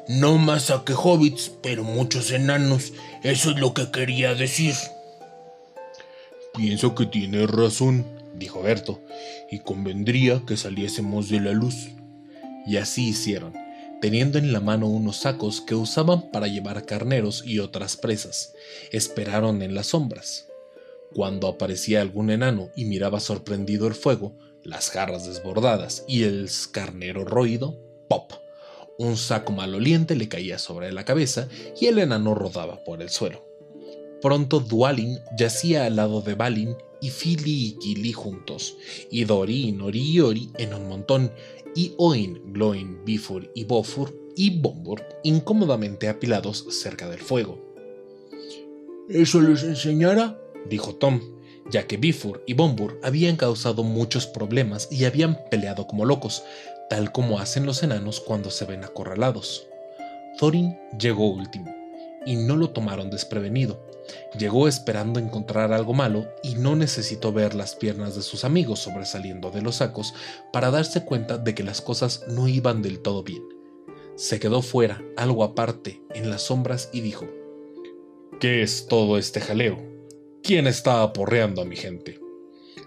No 0.08 0.38
más 0.38 0.70
a 0.70 0.84
que 0.84 0.94
hobbits, 0.94 1.52
pero 1.62 1.84
muchos 1.84 2.32
enanos. 2.32 2.92
Eso 3.24 3.52
es 3.52 3.58
lo 3.58 3.74
que 3.74 3.90
quería 3.90 4.36
decir. 4.36 4.76
Pienso 6.56 6.94
que 6.94 7.06
tienes 7.06 7.50
razón, 7.50 8.06
dijo 8.36 8.62
Berto, 8.62 9.02
y 9.50 9.60
convendría 9.60 10.44
que 10.46 10.58
saliésemos 10.58 11.30
de 11.30 11.40
la 11.40 11.52
luz. 11.54 11.90
Y 12.68 12.78
así 12.78 13.10
hicieron, 13.10 13.54
teniendo 14.02 14.38
en 14.38 14.52
la 14.52 14.60
mano 14.60 14.88
unos 14.88 15.18
sacos 15.18 15.62
que 15.62 15.74
usaban 15.74 16.30
para 16.32 16.48
llevar 16.48 16.86
carneros 16.86 17.42
y 17.46 17.60
otras 17.60 17.96
presas. 17.96 18.54
Esperaron 18.92 19.62
en 19.62 19.74
las 19.74 19.88
sombras. 19.88 20.48
Cuando 21.16 21.48
aparecía 21.48 22.02
algún 22.02 22.30
enano 22.30 22.70
y 22.76 22.86
miraba 22.86 23.22
sorprendido 23.22 23.88
el 23.88 23.96
fuego, 23.96 24.38
las 24.64 24.90
jarras 24.90 25.26
desbordadas 25.26 26.04
y 26.08 26.24
el 26.24 26.50
carnero 26.72 27.24
roído, 27.24 27.80
¡pop! 28.10 28.43
Un 28.98 29.18
saco 29.18 29.52
maloliente 29.52 30.16
le 30.16 30.30
caía 30.30 30.60
sobre 30.60 30.92
la 30.92 31.06
cabeza 31.06 31.48
y 31.80 31.88
el 31.88 32.00
enano 32.00 32.36
rodaba 32.36 32.84
por 32.84 33.02
el 33.02 33.10
suelo. 33.10 33.46
Pronto 34.22 34.60
Dualin 34.60 35.20
yacía 35.38 35.86
al 35.86 35.98
lado 35.98 36.22
de 36.22 36.36
Balin 36.36 36.76
y 37.02 37.10
Fili 37.10 37.66
y 37.66 37.80
Kili 37.80 38.14
juntos, 38.14 38.78
y 39.12 39.26
Dori 39.26 39.68
y 39.68 39.72
Nori 39.74 40.00
y 40.00 40.20
Ori 40.22 40.50
en 40.58 40.74
un 40.74 40.88
montón, 40.88 41.34
y 41.76 41.94
Oin, 41.98 42.54
Gloin, 42.54 43.04
Bifur 43.04 43.52
y 43.54 43.66
Bofur 43.66 44.16
y 44.36 44.62
Bombur 44.62 45.04
incómodamente 45.24 46.08
apilados 46.08 46.66
cerca 46.70 47.10
del 47.10 47.20
fuego. 47.20 47.60
¿Eso 49.10 49.42
les 49.42 49.64
enseñará? 49.64 50.40
dijo 50.70 50.96
Tom, 50.96 51.20
ya 51.70 51.88
que 51.88 51.98
Bifur 51.98 52.44
y 52.48 52.54
Bombur 52.54 53.00
habían 53.04 53.36
causado 53.36 53.84
muchos 53.84 54.28
problemas 54.28 54.88
y 54.92 55.06
habían 55.06 55.40
peleado 55.50 55.88
como 55.88 56.06
locos, 56.06 56.44
tal 56.90 57.12
como 57.12 57.40
hacen 57.40 57.66
los 57.66 57.84
enanos 57.84 58.20
cuando 58.20 58.52
se 58.52 58.66
ven 58.66 58.84
acorralados. 58.84 59.68
Thorin 60.38 60.78
llegó 61.00 61.28
último, 61.30 61.74
y 62.26 62.36
no 62.36 62.56
lo 62.56 62.72
tomaron 62.72 63.10
desprevenido. 63.10 63.80
Llegó 64.38 64.68
esperando 64.68 65.20
encontrar 65.20 65.72
algo 65.72 65.94
malo 65.94 66.28
y 66.44 66.56
no 66.56 66.76
necesitó 66.76 67.32
ver 67.32 67.54
las 67.54 67.76
piernas 67.76 68.16
de 68.16 68.22
sus 68.22 68.44
amigos 68.44 68.80
sobresaliendo 68.80 69.50
de 69.50 69.62
los 69.62 69.78
sacos 69.78 70.14
para 70.52 70.72
darse 70.72 71.06
cuenta 71.06 71.38
de 71.38 71.56
que 71.56 71.64
las 71.64 71.82
cosas 71.82 72.26
no 72.28 72.48
iban 72.48 72.82
del 72.82 73.00
todo 73.00 73.24
bien. 73.24 73.44
Se 74.16 74.40
quedó 74.40 74.62
fuera, 74.62 75.02
algo 75.18 75.44
aparte, 75.44 76.02
en 76.14 76.30
las 76.30 76.44
sombras 76.44 76.90
y 76.92 77.02
dijo, 77.02 77.28
¿Qué 78.40 78.62
es 78.62 78.88
todo 78.88 79.18
este 79.18 79.40
jaleo? 79.40 79.78
¿Quién 80.44 80.68
está 80.68 81.02
aporreando 81.02 81.62
a 81.62 81.66
mi 81.66 81.78
gente? 81.78 82.20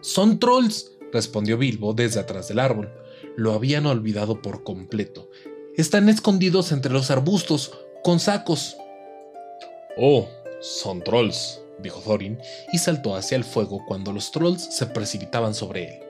Son 0.02 0.38
trolls, 0.38 0.92
respondió 1.12 1.56
Bilbo 1.56 1.94
desde 1.94 2.20
atrás 2.20 2.48
del 2.48 2.58
árbol. 2.58 2.92
Lo 3.36 3.52
habían 3.52 3.86
olvidado 3.86 4.40
por 4.40 4.64
completo. 4.64 5.30
Están 5.76 6.08
escondidos 6.08 6.72
entre 6.72 6.92
los 6.92 7.10
arbustos, 7.10 7.72
con 8.02 8.18
sacos. 8.18 8.76
Oh, 9.98 10.26
son 10.60 11.02
trolls, 11.02 11.60
dijo 11.78 12.00
Thorin, 12.00 12.38
y 12.72 12.78
saltó 12.78 13.14
hacia 13.14 13.36
el 13.36 13.44
fuego 13.44 13.84
cuando 13.86 14.12
los 14.12 14.32
trolls 14.32 14.62
se 14.74 14.86
precipitaban 14.86 15.54
sobre 15.54 15.84
él. 15.84 16.00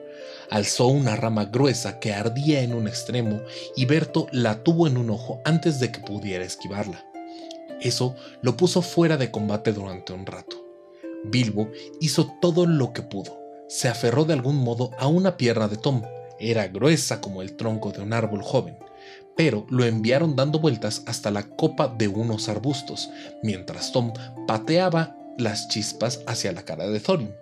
Alzó 0.49 0.87
una 0.87 1.17
rama 1.17 1.45
gruesa 1.45 1.99
que 1.99 2.13
ardía 2.13 2.61
en 2.61 2.73
un 2.73 2.87
extremo 2.87 3.41
y 3.75 3.85
Berto 3.85 4.27
la 4.31 4.63
tuvo 4.63 4.87
en 4.87 4.95
un 4.95 5.09
ojo 5.09 5.41
antes 5.43 5.81
de 5.81 5.91
que 5.91 5.99
pudiera 5.99 6.45
esquivarla. 6.45 7.05
Eso 7.81 8.15
lo 8.41 8.55
puso 8.55 8.81
fuera 8.81 9.17
de 9.17 9.31
combate 9.31 9.73
durante 9.73 10.13
un 10.13 10.25
rato. 10.25 10.65
Bilbo 11.25 11.69
hizo 11.99 12.33
todo 12.41 12.65
lo 12.65 12.93
que 12.93 13.01
pudo. 13.01 13.37
Se 13.67 13.89
aferró 13.89 14.23
de 14.23 14.33
algún 14.33 14.55
modo 14.55 14.91
a 14.97 15.07
una 15.07 15.35
pierna 15.35 15.67
de 15.67 15.75
Tom, 15.75 16.03
era 16.39 16.67
gruesa 16.67 17.21
como 17.21 17.41
el 17.41 17.55
tronco 17.55 17.91
de 17.91 18.01
un 18.01 18.13
árbol 18.13 18.41
joven, 18.41 18.77
pero 19.35 19.65
lo 19.69 19.85
enviaron 19.85 20.35
dando 20.35 20.59
vueltas 20.59 21.03
hasta 21.05 21.31
la 21.31 21.43
copa 21.43 21.87
de 21.87 22.07
unos 22.07 22.49
arbustos, 22.49 23.09
mientras 23.43 23.91
Tom 23.91 24.11
pateaba 24.47 25.15
las 25.37 25.67
chispas 25.67 26.21
hacia 26.25 26.51
la 26.51 26.65
cara 26.65 26.89
de 26.89 26.99
Thorin. 26.99 27.35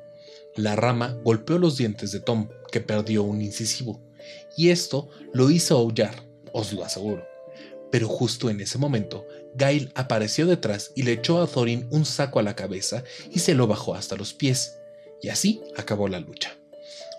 La 0.56 0.76
rama 0.76 1.18
golpeó 1.24 1.58
los 1.58 1.78
dientes 1.78 2.12
de 2.12 2.20
Tom, 2.20 2.50
que 2.72 2.82
perdió 2.82 3.24
un 3.24 3.42
incisivo, 3.42 4.02
y 4.58 4.70
esto 4.70 5.10
lo 5.34 5.50
hizo 5.50 5.78
aullar, 5.78 6.16
os 6.54 6.74
lo 6.74 6.84
aseguro. 6.84 7.26
Pero 7.92 8.08
justo 8.10 8.50
en 8.50 8.60
ese 8.60 8.78
momento, 8.78 9.26
Gail 9.56 9.92
apareció 9.96 10.46
detrás 10.46 10.92
y 10.96 11.04
le 11.04 11.14
echó 11.14 11.42
a 11.42 11.48
Thorin 11.48 11.88
un 11.92 12.04
saco 12.06 12.40
a 12.40 12.44
la 12.44 12.56
cabeza 12.56 13.04
y 13.32 13.40
se 13.40 13.56
lo 13.56 13.68
bajó 13.68 13.96
hasta 13.96 14.18
los 14.18 14.34
pies, 14.34 14.78
y 15.22 15.30
así 15.30 15.62
acabó 15.78 16.10
la 16.10 16.20
lucha. 16.20 16.58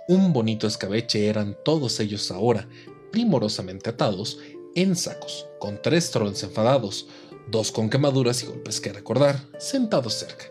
Un 0.09 0.33
bonito 0.33 0.69
escabeche 0.69 1.27
eran 1.27 1.57
todos 1.65 1.99
ellos 1.99 2.31
ahora, 2.31 2.69
primorosamente 3.11 3.91
atados 3.91 4.39
en 4.77 4.95
sacos, 4.95 5.49
con 5.59 5.83
tres 5.83 6.13
trolls 6.13 6.45
enfadados, 6.45 7.09
dos 7.51 7.73
con 7.73 7.91
quemaduras 7.91 8.41
y 8.45 8.47
golpes 8.47 8.81
que 8.81 8.93
recordar, 8.93 9.43
sentados 9.59 10.15
cerca, 10.15 10.45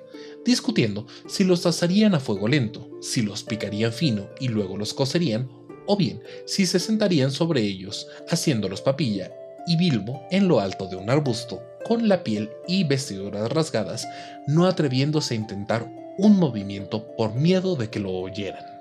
discutiendo 0.44 1.08
si 1.30 1.46
los 1.46 1.65
asarían 1.65 2.15
a 2.15 2.20
fuego 2.20 2.50
lento, 2.50 2.89
si 3.02 3.22
los 3.22 3.44
picarían 3.44 3.94
fino 3.94 4.28
y 4.41 4.50
luego 4.50 4.76
los 4.76 4.94
cocerían, 4.94 5.50
o 5.86 5.96
bien 5.96 6.22
si 6.46 6.65
se 6.65 6.80
sentarían 6.80 7.32
sobre 7.32 7.62
ellos, 7.62 8.08
haciéndolos 8.28 8.82
papilla, 8.82 9.32
y 9.68 9.78
Bilbo 9.78 10.22
en 10.32 10.50
lo 10.50 10.60
alto 10.60 10.88
de 10.88 10.98
un 10.98 11.10
arbusto, 11.10 11.62
con 11.86 12.10
la 12.10 12.26
piel 12.26 12.50
y 12.68 12.84
vestiduras 12.84 13.50
rasgadas, 13.50 14.06
no 14.48 14.65
atreviéndose 14.65 15.34
a 15.34 15.38
intentar 15.38 15.89
un 16.18 16.38
movimiento 16.38 17.08
por 17.15 17.36
miedo 17.36 17.78
de 17.78 17.89
que 17.89 18.02
lo 18.02 18.12
oyeran. 18.12 18.75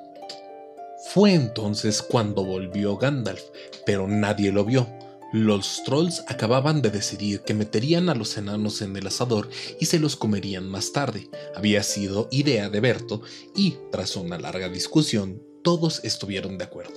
Fue 1.13 1.33
entonces 1.33 2.03
cuando 2.03 2.45
volvió 2.45 2.97
Gandalf, 2.97 3.43
pero 3.87 4.09
nadie 4.09 4.51
lo 4.51 4.65
vio. 4.65 4.89
Los 5.33 5.83
trolls 5.85 6.25
acababan 6.29 6.81
de 6.81 6.91
decidir 6.91 7.41
que 7.41 7.55
meterían 7.55 8.09
a 8.09 8.15
los 8.15 8.37
enanos 8.37 8.83
en 8.83 8.97
el 8.97 9.07
asador 9.07 9.49
y 9.81 9.87
se 9.87 9.99
los 9.99 10.17
comerían 10.17 10.69
más 10.69 10.93
tarde. 10.93 11.29
Había 11.57 11.83
sido 11.83 12.29
idea 12.31 12.69
de 12.69 12.81
Berto 12.81 13.23
y, 13.55 13.77
tras 13.91 14.17
una 14.17 14.39
larga 14.39 14.69
discusión, 14.69 15.43
todos 15.63 16.05
estuvieron 16.05 16.57
de 16.57 16.65
acuerdo. 16.65 16.95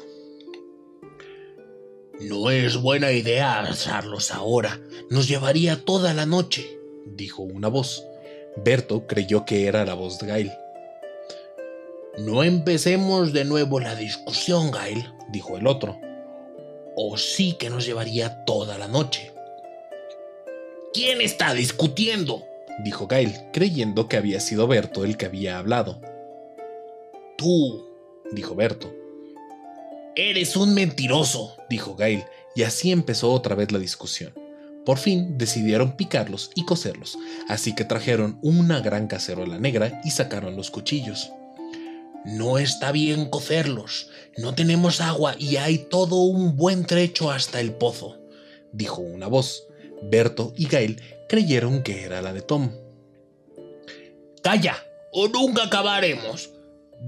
No 2.21 2.49
es 2.49 2.77
buena 2.77 3.11
idea 3.11 3.59
asarlos 3.61 4.31
ahora. 4.31 4.81
Nos 5.09 5.27
llevaría 5.27 5.83
toda 5.83 6.13
la 6.13 6.25
noche, 6.25 6.79
dijo 7.05 7.43
una 7.43 7.67
voz. 7.67 8.03
Berto 8.63 9.05
creyó 9.05 9.45
que 9.45 9.67
era 9.67 9.85
la 9.85 9.93
voz 9.93 10.19
de 10.19 10.27
Gail. 10.27 10.51
No 12.17 12.43
empecemos 12.43 13.31
de 13.31 13.45
nuevo 13.45 13.79
la 13.79 13.95
discusión, 13.95 14.71
Gail, 14.71 15.13
dijo 15.29 15.55
el 15.55 15.67
otro. 15.67 15.99
O 16.95 17.15
sí 17.15 17.53
que 17.53 17.69
nos 17.69 17.85
llevaría 17.85 18.43
toda 18.43 18.79
la 18.79 18.87
noche. 18.87 19.33
¿Quién 20.93 21.21
está 21.21 21.53
discutiendo? 21.53 22.43
dijo 22.83 23.05
Gail, 23.05 23.35
creyendo 23.53 24.07
que 24.07 24.17
había 24.17 24.39
sido 24.39 24.67
Berto 24.67 25.05
el 25.05 25.15
que 25.15 25.27
había 25.27 25.59
hablado. 25.59 26.01
Tú, 27.37 27.87
dijo 28.31 28.55
Berto. 28.55 28.91
Eres 30.15 30.55
un 30.55 30.73
mentiroso, 30.73 31.55
dijo 31.69 31.95
Gail, 31.95 32.23
y 32.55 32.63
así 32.63 32.91
empezó 32.91 33.31
otra 33.31 33.53
vez 33.53 33.71
la 33.71 33.77
discusión. 33.77 34.33
Por 34.87 34.97
fin 34.97 35.37
decidieron 35.37 35.95
picarlos 35.95 36.49
y 36.55 36.65
coserlos, 36.65 37.15
así 37.47 37.75
que 37.75 37.85
trajeron 37.85 38.39
una 38.41 38.79
gran 38.79 39.05
cacerola 39.05 39.59
negra 39.59 40.01
y 40.03 40.09
sacaron 40.09 40.55
los 40.55 40.71
cuchillos. 40.71 41.31
No 42.25 42.57
está 42.57 42.91
bien 42.91 43.29
cocerlos. 43.29 44.09
No 44.37 44.53
tenemos 44.53 45.01
agua 45.01 45.35
y 45.37 45.57
hay 45.57 45.77
todo 45.77 46.17
un 46.23 46.55
buen 46.55 46.85
trecho 46.85 47.31
hasta 47.31 47.59
el 47.59 47.73
pozo, 47.73 48.17
dijo 48.71 49.01
una 49.01 49.27
voz. 49.27 49.63
Berto 50.03 50.53
y 50.55 50.67
Gail 50.67 51.01
creyeron 51.27 51.83
que 51.83 52.03
era 52.03 52.21
la 52.21 52.33
de 52.33 52.41
Tom. 52.41 52.71
Calla, 54.43 54.77
o 55.11 55.27
nunca 55.27 55.63
acabaremos. 55.63 56.51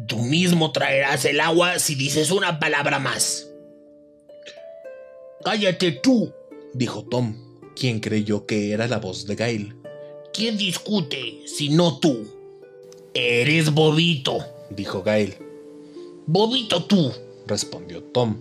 Tú 0.08 0.18
mismo 0.18 0.72
traerás 0.72 1.26
el 1.26 1.40
agua 1.40 1.80
si 1.80 1.96
dices 1.96 2.32
una 2.32 2.60
palabra 2.60 3.00
más. 3.00 3.48
Cállate 5.44 5.94
tú, 5.94 6.34
dijo 6.74 7.04
Tom, 7.04 7.36
quien 7.76 8.00
creyó 8.00 8.46
que 8.46 8.72
era 8.72 8.88
la 8.88 8.98
voz 8.98 9.26
de 9.26 9.36
Gail. 9.36 9.76
¿Quién 10.34 10.58
discute 10.58 11.42
si 11.48 11.70
no 11.70 12.00
tú? 12.00 12.28
Eres 13.14 13.72
bobito, 13.72 14.46
dijo 14.70 15.04
Gail. 15.04 15.36
Bobito 16.26 16.84
tú, 16.86 17.12
respondió 17.48 18.04
Tom, 18.04 18.38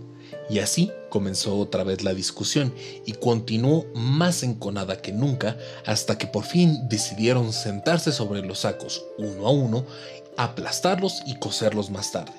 y 0.51 0.59
así 0.61 0.91
comenzó 1.11 1.59
otra 1.59 1.85
vez 1.85 2.03
la 2.03 2.14
discusión 2.14 2.75
y 3.07 3.12
continuó 3.12 3.87
más 3.95 4.43
enconada 4.43 5.01
que 5.01 5.12
nunca 5.12 5.57
hasta 5.87 6.19
que 6.19 6.27
por 6.27 6.45
fin 6.45 6.88
decidieron 6.88 7.53
sentarse 7.53 8.12
sobre 8.12 8.43
los 8.43 8.61
sacos 8.61 9.05
uno 9.19 9.47
a 9.47 9.51
uno, 9.51 9.85
aplastarlos 10.37 11.23
y 11.27 11.38
coserlos 11.38 11.91
más 11.91 12.12
tarde. 12.12 12.33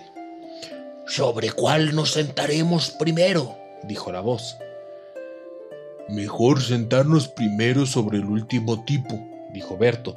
¿Sobre 1.08 1.52
cuál 1.52 1.96
nos 1.96 2.12
sentaremos 2.12 2.92
primero? 2.92 3.56
dijo 3.84 4.12
la 4.12 4.22
voz. 4.22 4.58
Mejor 6.08 6.62
sentarnos 6.62 7.28
primero 7.28 7.86
sobre 7.86 8.18
el 8.18 8.26
último 8.26 8.84
tipo, 8.84 9.20
dijo 9.54 9.78
Berto, 9.78 10.16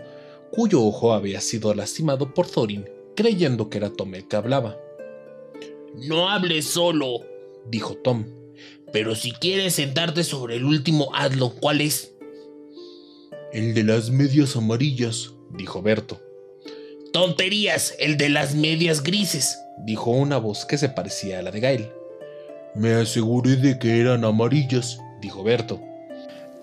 cuyo 0.51 0.83
ojo 0.83 1.13
había 1.13 1.41
sido 1.41 1.73
lastimado 1.75 2.33
por 2.33 2.47
Thorin 2.47 2.87
creyendo 3.15 3.69
que 3.69 3.79
era 3.79 3.91
Tom 3.91 4.15
el 4.15 4.27
que 4.29 4.37
hablaba. 4.37 4.79
No 5.95 6.31
hables 6.31 6.67
solo, 6.67 7.21
dijo 7.67 7.97
Tom, 7.97 8.25
pero 8.93 9.15
si 9.15 9.33
quieres 9.33 9.75
sentarte 9.75 10.25
sobre 10.25 10.57
el 10.57 10.65
último, 10.65 11.15
hazlo. 11.15 11.51
¿Cuál 11.51 11.81
es? 11.81 12.13
El 13.53 13.75
de 13.75 13.85
las 13.85 14.11
medias 14.11 14.57
amarillas, 14.57 15.33
dijo 15.51 15.83
Berto. 15.83 16.21
Tonterías, 17.13 17.95
el 17.99 18.17
de 18.17 18.31
las 18.31 18.55
medias 18.55 19.03
grises, 19.03 19.59
dijo 19.85 20.11
una 20.11 20.39
voz 20.39 20.65
que 20.65 20.79
se 20.79 20.89
parecía 20.89 21.39
a 21.39 21.43
la 21.43 21.51
de 21.51 21.61
Gail. 21.61 21.89
Me 22.75 22.95
aseguré 22.95 23.57
de 23.57 23.79
que 23.79 24.01
eran 24.01 24.25
amarillas, 24.25 24.99
dijo 25.21 25.43
Berto. 25.43 25.81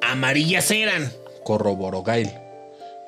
Amarillas 0.01 0.71
eran, 0.71 1.12
corroboró 1.43 2.03
Gail. 2.03 2.31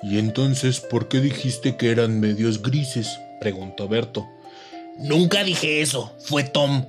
¿Y 0.04 0.20
entonces 0.20 0.80
por 0.80 1.08
qué 1.08 1.20
dijiste 1.20 1.78
que 1.78 1.92
eran 1.92 2.20
medios 2.20 2.62
grises? 2.62 3.08
Preguntó 3.42 3.90
Berto. 3.90 4.30
Nunca 5.00 5.44
dije 5.44 5.82
eso, 5.82 6.14
fue 6.20 6.44
Tom. 6.44 6.86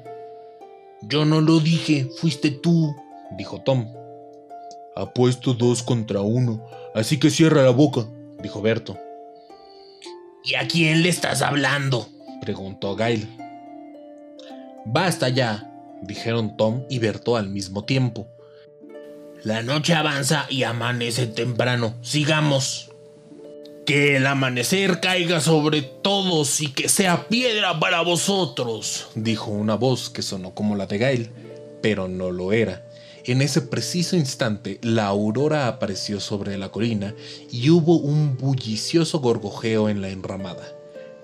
Yo 1.00 1.24
no 1.24 1.40
lo 1.40 1.58
dije, 1.58 2.08
fuiste 2.20 2.50
tú, 2.50 2.94
dijo 3.36 3.62
Tom. 3.62 3.88
Apuesto 4.94 5.54
dos 5.54 5.82
contra 5.82 6.20
uno, 6.20 6.64
así 6.94 7.18
que 7.18 7.30
cierra 7.30 7.62
la 7.62 7.70
boca, 7.70 8.06
dijo 8.42 8.60
Berto. 8.60 8.98
¿Y 10.44 10.54
a 10.54 10.68
quién 10.68 11.02
le 11.02 11.08
estás 11.08 11.40
hablando? 11.40 12.06
preguntó 12.42 12.94
Gail. 12.96 13.26
Basta 14.84 15.30
ya, 15.30 15.72
dijeron 16.02 16.56
Tom 16.56 16.82
y 16.90 16.98
Berto 16.98 17.36
al 17.36 17.48
mismo 17.48 17.84
tiempo. 17.84 18.28
La 19.42 19.62
noche 19.62 19.94
avanza 19.94 20.46
y 20.50 20.64
amanece 20.64 21.26
temprano. 21.26 21.94
Sigamos. 22.02 22.91
Que 23.86 24.16
el 24.16 24.26
amanecer 24.26 25.00
caiga 25.00 25.40
sobre 25.40 25.82
todos 25.82 26.60
y 26.60 26.72
que 26.72 26.88
sea 26.88 27.28
piedra 27.28 27.80
para 27.80 28.00
vosotros, 28.02 29.08
dijo 29.16 29.50
una 29.50 29.74
voz 29.74 30.08
que 30.08 30.22
sonó 30.22 30.54
como 30.54 30.76
la 30.76 30.86
de 30.86 30.98
Gail, 30.98 31.30
pero 31.82 32.06
no 32.06 32.30
lo 32.30 32.52
era. 32.52 32.86
En 33.24 33.42
ese 33.42 33.60
preciso 33.60 34.16
instante, 34.16 34.78
la 34.82 35.06
aurora 35.06 35.66
apareció 35.66 36.20
sobre 36.20 36.56
la 36.58 36.70
colina 36.70 37.14
y 37.50 37.70
hubo 37.70 37.96
un 37.96 38.36
bullicioso 38.36 39.18
gorgojeo 39.18 39.88
en 39.88 40.00
la 40.00 40.10
enramada. 40.10 40.76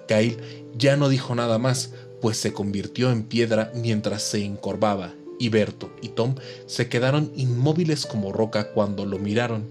Gail 0.08 0.38
ya 0.76 0.96
no 0.96 1.08
dijo 1.08 1.36
nada 1.36 1.58
más, 1.58 1.92
pues 2.20 2.38
se 2.38 2.52
convirtió 2.52 3.12
en 3.12 3.22
piedra 3.22 3.70
mientras 3.74 4.22
se 4.22 4.44
encorvaba, 4.44 5.14
y 5.38 5.48
Berto 5.48 5.92
y 6.02 6.08
Tom 6.08 6.34
se 6.66 6.88
quedaron 6.88 7.30
inmóviles 7.36 8.04
como 8.04 8.32
roca 8.32 8.72
cuando 8.72 9.06
lo 9.06 9.18
miraron, 9.20 9.68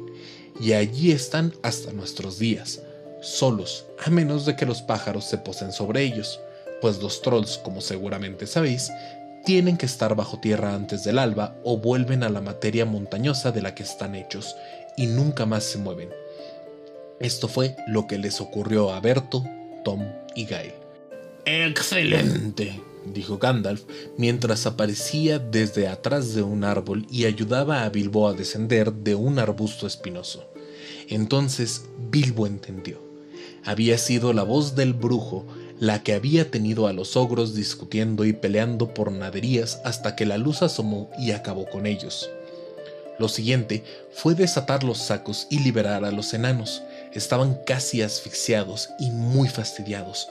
y 0.60 0.74
allí 0.74 1.12
están 1.12 1.54
hasta 1.62 1.92
nuestros 1.92 2.40
días, 2.40 2.82
solos, 3.22 3.86
a 4.04 4.10
menos 4.10 4.46
de 4.46 4.56
que 4.56 4.66
los 4.66 4.82
pájaros 4.82 5.26
se 5.26 5.38
posen 5.38 5.72
sobre 5.72 6.04
ellos, 6.04 6.40
pues 6.82 7.02
los 7.02 7.22
trolls, 7.22 7.58
como 7.58 7.82
seguramente 7.82 8.48
sabéis, 8.48 8.92
tienen 9.46 9.78
que 9.78 9.86
estar 9.86 10.16
bajo 10.16 10.40
tierra 10.40 10.74
antes 10.74 11.04
del 11.04 11.20
alba 11.20 11.56
o 11.64 11.78
vuelven 11.78 12.24
a 12.24 12.30
la 12.30 12.42
materia 12.42 12.86
montañosa 12.86 13.52
de 13.52 13.62
la 13.62 13.74
que 13.76 13.84
están 13.84 14.16
hechos 14.16 14.56
y 14.98 15.08
nunca 15.08 15.46
más 15.46 15.64
se 15.64 15.78
mueven. 15.78 16.10
Esto 17.20 17.48
fue 17.48 17.76
lo 17.88 18.08
que 18.08 18.18
les 18.18 18.42
ocurrió 18.42 18.92
a 18.92 19.00
Berto, 19.00 19.44
Tom 19.84 20.06
y 20.36 20.46
Gail. 20.46 20.74
Excelente, 21.46 22.80
dijo 23.14 23.38
Gandalf 23.38 23.84
mientras 24.18 24.66
aparecía 24.66 25.40
desde 25.40 25.88
atrás 25.88 26.34
de 26.34 26.44
un 26.44 26.64
árbol 26.64 27.06
y 27.10 27.26
ayudaba 27.26 27.84
a 27.84 27.90
Bilbo 27.90 28.28
a 28.28 28.34
descender 28.34 28.94
de 28.94 29.16
un 29.16 29.40
arbusto 29.40 29.88
espinoso. 29.88 30.50
Entonces 31.10 31.86
Bilbo 32.12 32.48
entendió. 32.48 33.02
Había 33.64 33.98
sido 33.98 34.34
la 34.34 34.44
voz 34.44 34.76
del 34.76 34.94
brujo 34.94 35.46
la 35.80 36.02
que 36.02 36.14
había 36.14 36.50
tenido 36.50 36.88
a 36.88 36.94
los 36.94 37.16
ogros 37.16 37.54
discutiendo 37.54 38.26
y 38.26 38.34
peleando 38.34 38.94
por 38.94 39.12
naderías 39.12 39.80
hasta 39.86 40.16
que 40.16 40.26
la 40.26 40.38
luz 40.38 40.62
asomó 40.64 41.10
y 41.20 41.32
acabó 41.32 41.66
con 41.70 41.86
ellos. 41.86 42.30
Lo 43.20 43.30
siguiente 43.30 43.84
fue 44.12 44.36
desatar 44.36 44.84
los 44.84 45.00
sacos 45.00 45.48
y 45.50 45.60
liberar 45.60 46.06
a 46.06 46.12
los 46.12 46.34
enanos. 46.34 46.84
Estaban 47.14 47.58
casi 47.66 48.02
asfixiados 48.02 48.90
y 49.00 49.10
muy 49.10 49.50
fastidiados, 49.50 50.28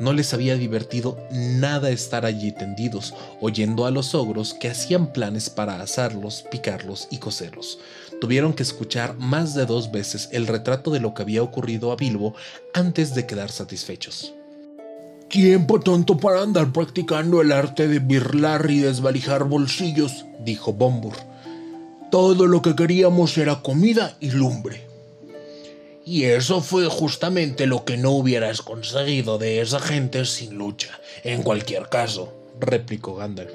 no 0.00 0.12
les 0.12 0.34
había 0.34 0.56
divertido 0.56 1.16
nada 1.30 1.90
estar 1.90 2.24
allí 2.24 2.50
tendidos, 2.52 3.14
oyendo 3.40 3.86
a 3.86 3.90
los 3.90 4.14
ogros 4.14 4.54
que 4.54 4.68
hacían 4.68 5.12
planes 5.12 5.50
para 5.50 5.80
asarlos, 5.80 6.44
picarlos 6.50 7.06
y 7.10 7.18
coserlos. 7.18 7.78
Tuvieron 8.20 8.54
que 8.54 8.62
escuchar 8.62 9.16
más 9.16 9.54
de 9.54 9.66
dos 9.66 9.92
veces 9.92 10.28
el 10.32 10.46
retrato 10.46 10.90
de 10.90 11.00
lo 11.00 11.14
que 11.14 11.22
había 11.22 11.42
ocurrido 11.42 11.92
a 11.92 11.96
Bilbo 11.96 12.34
antes 12.74 13.14
de 13.14 13.26
quedar 13.26 13.50
satisfechos. 13.50 14.34
Tiempo 15.28 15.78
tonto 15.78 16.16
para 16.16 16.42
andar 16.42 16.72
practicando 16.72 17.40
el 17.40 17.52
arte 17.52 17.86
de 17.86 18.00
birlar 18.00 18.68
y 18.70 18.80
desvalijar 18.80 19.44
bolsillos, 19.44 20.24
dijo 20.40 20.72
Bombur. 20.72 21.14
Todo 22.10 22.48
lo 22.48 22.62
que 22.62 22.74
queríamos 22.74 23.38
era 23.38 23.62
comida 23.62 24.16
y 24.18 24.32
lumbre. 24.32 24.89
Y 26.10 26.24
eso 26.24 26.60
fue 26.60 26.86
justamente 26.86 27.68
lo 27.68 27.84
que 27.84 27.96
no 27.96 28.10
hubieras 28.10 28.62
conseguido 28.62 29.38
de 29.38 29.60
esa 29.60 29.78
gente 29.78 30.24
sin 30.24 30.58
lucha, 30.58 30.98
en 31.22 31.44
cualquier 31.44 31.88
caso, 31.88 32.34
replicó 32.58 33.14
Gandalf. 33.14 33.52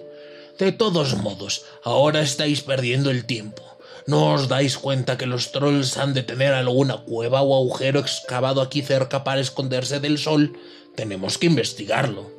De 0.58 0.72
todos 0.72 1.18
modos, 1.18 1.65
ahora 1.84 2.22
estáis 2.22 2.62
perdiendo 2.62 3.12
el 3.12 3.26
tiempo. 3.26 3.62
¿No 4.08 4.32
os 4.32 4.48
dais 4.48 4.78
cuenta 4.78 5.18
que 5.18 5.26
los 5.26 5.52
trolls 5.52 5.98
han 5.98 6.13
de 6.13 6.24
tener 6.24 6.54
alguna 6.54 6.96
cueva 6.96 7.41
o 7.41 7.54
agujero 7.58 8.00
excavado 8.00 8.62
aquí 8.62 8.82
cerca 8.82 9.26
para 9.26 9.41
esconderse 9.41 10.00
del 10.00 10.18
sol? 10.18 10.58
Tenemos 10.96 11.38
que 11.38 11.48
investigarlo. 11.48 12.35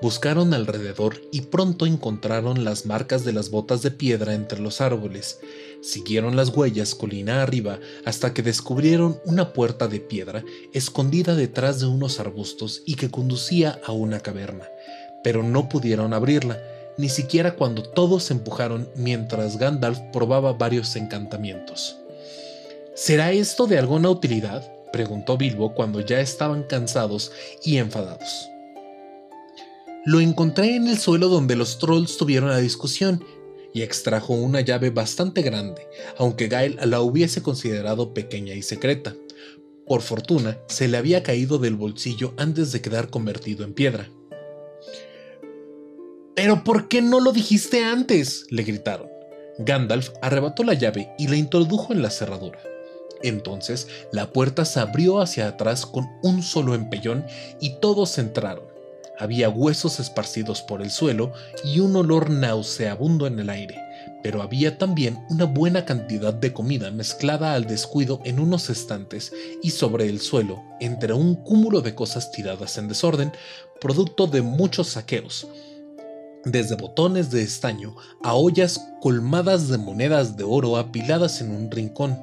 Buscaron 0.00 0.54
alrededor 0.54 1.20
y 1.32 1.40
pronto 1.42 1.84
encontraron 1.84 2.64
las 2.64 2.86
marcas 2.86 3.24
de 3.24 3.32
las 3.32 3.50
botas 3.50 3.82
de 3.82 3.90
piedra 3.90 4.32
entre 4.32 4.60
los 4.60 4.80
árboles. 4.80 5.40
Siguieron 5.82 6.36
las 6.36 6.50
huellas 6.50 6.94
colina 6.94 7.42
arriba 7.42 7.80
hasta 8.04 8.32
que 8.32 8.42
descubrieron 8.42 9.18
una 9.24 9.52
puerta 9.52 9.88
de 9.88 9.98
piedra 9.98 10.44
escondida 10.72 11.34
detrás 11.34 11.80
de 11.80 11.86
unos 11.86 12.20
arbustos 12.20 12.82
y 12.86 12.94
que 12.94 13.10
conducía 13.10 13.80
a 13.84 13.90
una 13.90 14.20
caverna. 14.20 14.68
Pero 15.24 15.42
no 15.42 15.68
pudieron 15.68 16.14
abrirla, 16.14 16.62
ni 16.96 17.08
siquiera 17.08 17.56
cuando 17.56 17.82
todos 17.82 18.24
se 18.24 18.34
empujaron 18.34 18.88
mientras 18.94 19.58
Gandalf 19.58 19.98
probaba 20.12 20.52
varios 20.52 20.94
encantamientos. 20.94 21.96
¿Será 22.94 23.32
esto 23.32 23.66
de 23.66 23.78
alguna 23.78 24.10
utilidad? 24.10 24.72
preguntó 24.92 25.36
Bilbo 25.36 25.74
cuando 25.74 26.00
ya 26.00 26.20
estaban 26.20 26.62
cansados 26.62 27.32
y 27.64 27.78
enfadados. 27.78 28.48
Lo 30.04 30.20
encontré 30.20 30.76
en 30.76 30.88
el 30.88 30.98
suelo 30.98 31.28
donde 31.28 31.56
los 31.56 31.78
trolls 31.78 32.16
tuvieron 32.16 32.48
la 32.50 32.58
discusión 32.58 33.24
y 33.74 33.82
extrajo 33.82 34.34
una 34.34 34.60
llave 34.60 34.90
bastante 34.90 35.42
grande, 35.42 35.86
aunque 36.16 36.48
Gael 36.48 36.78
la 36.84 37.00
hubiese 37.00 37.42
considerado 37.42 38.14
pequeña 38.14 38.54
y 38.54 38.62
secreta. 38.62 39.14
Por 39.86 40.02
fortuna, 40.02 40.58
se 40.68 40.88
le 40.88 40.96
había 40.96 41.22
caído 41.22 41.58
del 41.58 41.74
bolsillo 41.74 42.34
antes 42.36 42.72
de 42.72 42.80
quedar 42.80 43.10
convertido 43.10 43.64
en 43.64 43.74
piedra. 43.74 44.10
¿Pero 46.34 46.62
por 46.62 46.88
qué 46.88 47.02
no 47.02 47.20
lo 47.20 47.32
dijiste 47.32 47.84
antes? 47.84 48.46
le 48.50 48.62
gritaron. 48.62 49.08
Gandalf 49.58 50.10
arrebató 50.22 50.62
la 50.62 50.74
llave 50.74 51.10
y 51.18 51.26
la 51.26 51.36
introdujo 51.36 51.92
en 51.92 52.02
la 52.02 52.10
cerradura. 52.10 52.60
Entonces 53.22 53.88
la 54.12 54.32
puerta 54.32 54.64
se 54.64 54.78
abrió 54.78 55.20
hacia 55.20 55.48
atrás 55.48 55.84
con 55.84 56.06
un 56.22 56.42
solo 56.42 56.74
empellón 56.74 57.26
y 57.60 57.80
todos 57.80 58.18
entraron. 58.18 58.67
Había 59.18 59.48
huesos 59.48 59.98
esparcidos 59.98 60.62
por 60.62 60.80
el 60.80 60.90
suelo 60.90 61.32
y 61.64 61.80
un 61.80 61.96
olor 61.96 62.30
nauseabundo 62.30 63.26
en 63.26 63.40
el 63.40 63.50
aire, 63.50 63.76
pero 64.22 64.42
había 64.42 64.78
también 64.78 65.18
una 65.28 65.44
buena 65.44 65.84
cantidad 65.84 66.32
de 66.32 66.52
comida 66.52 66.92
mezclada 66.92 67.54
al 67.54 67.66
descuido 67.66 68.20
en 68.24 68.38
unos 68.38 68.70
estantes 68.70 69.32
y 69.60 69.70
sobre 69.70 70.08
el 70.08 70.20
suelo, 70.20 70.62
entre 70.78 71.14
un 71.14 71.34
cúmulo 71.34 71.80
de 71.80 71.96
cosas 71.96 72.30
tiradas 72.30 72.78
en 72.78 72.86
desorden, 72.86 73.32
producto 73.80 74.28
de 74.28 74.40
muchos 74.40 74.90
saqueos, 74.90 75.48
desde 76.44 76.76
botones 76.76 77.32
de 77.32 77.42
estaño 77.42 77.96
a 78.22 78.34
ollas 78.34 78.80
colmadas 79.00 79.66
de 79.66 79.78
monedas 79.78 80.36
de 80.36 80.44
oro 80.44 80.76
apiladas 80.76 81.40
en 81.40 81.50
un 81.50 81.72
rincón. 81.72 82.16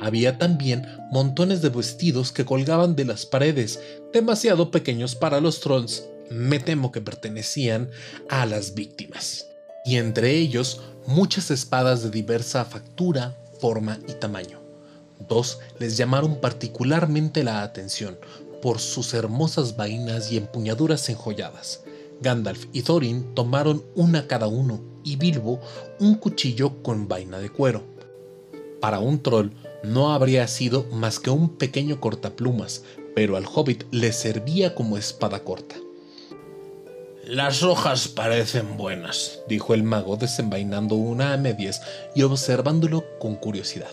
Había 0.00 0.38
también 0.38 0.86
montones 1.12 1.60
de 1.60 1.68
vestidos 1.68 2.32
que 2.32 2.46
colgaban 2.46 2.96
de 2.96 3.04
las 3.04 3.26
paredes, 3.26 3.78
demasiado 4.14 4.70
pequeños 4.70 5.14
para 5.14 5.42
los 5.42 5.60
trolls 5.60 6.04
me 6.30 6.60
temo 6.60 6.92
que 6.92 7.00
pertenecían 7.00 7.90
a 8.28 8.46
las 8.46 8.74
víctimas, 8.74 9.46
y 9.84 9.96
entre 9.96 10.30
ellos 10.36 10.80
muchas 11.06 11.50
espadas 11.50 12.02
de 12.02 12.10
diversa 12.10 12.64
factura, 12.64 13.36
forma 13.60 13.98
y 14.08 14.12
tamaño. 14.12 14.60
Dos 15.28 15.58
les 15.78 15.96
llamaron 15.96 16.40
particularmente 16.40 17.44
la 17.44 17.62
atención 17.62 18.18
por 18.62 18.78
sus 18.78 19.12
hermosas 19.14 19.76
vainas 19.76 20.30
y 20.32 20.36
empuñaduras 20.36 21.08
enjolladas. 21.08 21.82
Gandalf 22.20 22.66
y 22.72 22.82
Thorin 22.82 23.34
tomaron 23.34 23.84
una 23.94 24.26
cada 24.26 24.46
uno 24.46 24.80
y 25.04 25.16
Bilbo 25.16 25.60
un 25.98 26.14
cuchillo 26.16 26.82
con 26.82 27.08
vaina 27.08 27.38
de 27.38 27.50
cuero. 27.50 27.82
Para 28.80 29.00
un 29.00 29.22
troll 29.22 29.50
no 29.82 30.12
habría 30.12 30.46
sido 30.46 30.84
más 30.92 31.18
que 31.18 31.30
un 31.30 31.56
pequeño 31.56 32.00
cortaplumas, 32.00 32.82
pero 33.14 33.36
al 33.36 33.46
hobbit 33.46 33.84
le 33.90 34.12
servía 34.12 34.74
como 34.74 34.96
espada 34.96 35.42
corta. 35.44 35.76
Las 37.30 37.62
hojas 37.62 38.08
parecen 38.08 38.76
buenas, 38.76 39.38
dijo 39.46 39.72
el 39.72 39.84
mago 39.84 40.16
desenvainando 40.16 40.96
una 40.96 41.32
a 41.32 41.36
medias 41.36 41.80
y 42.12 42.22
observándolo 42.22 43.04
con 43.20 43.36
curiosidad. 43.36 43.92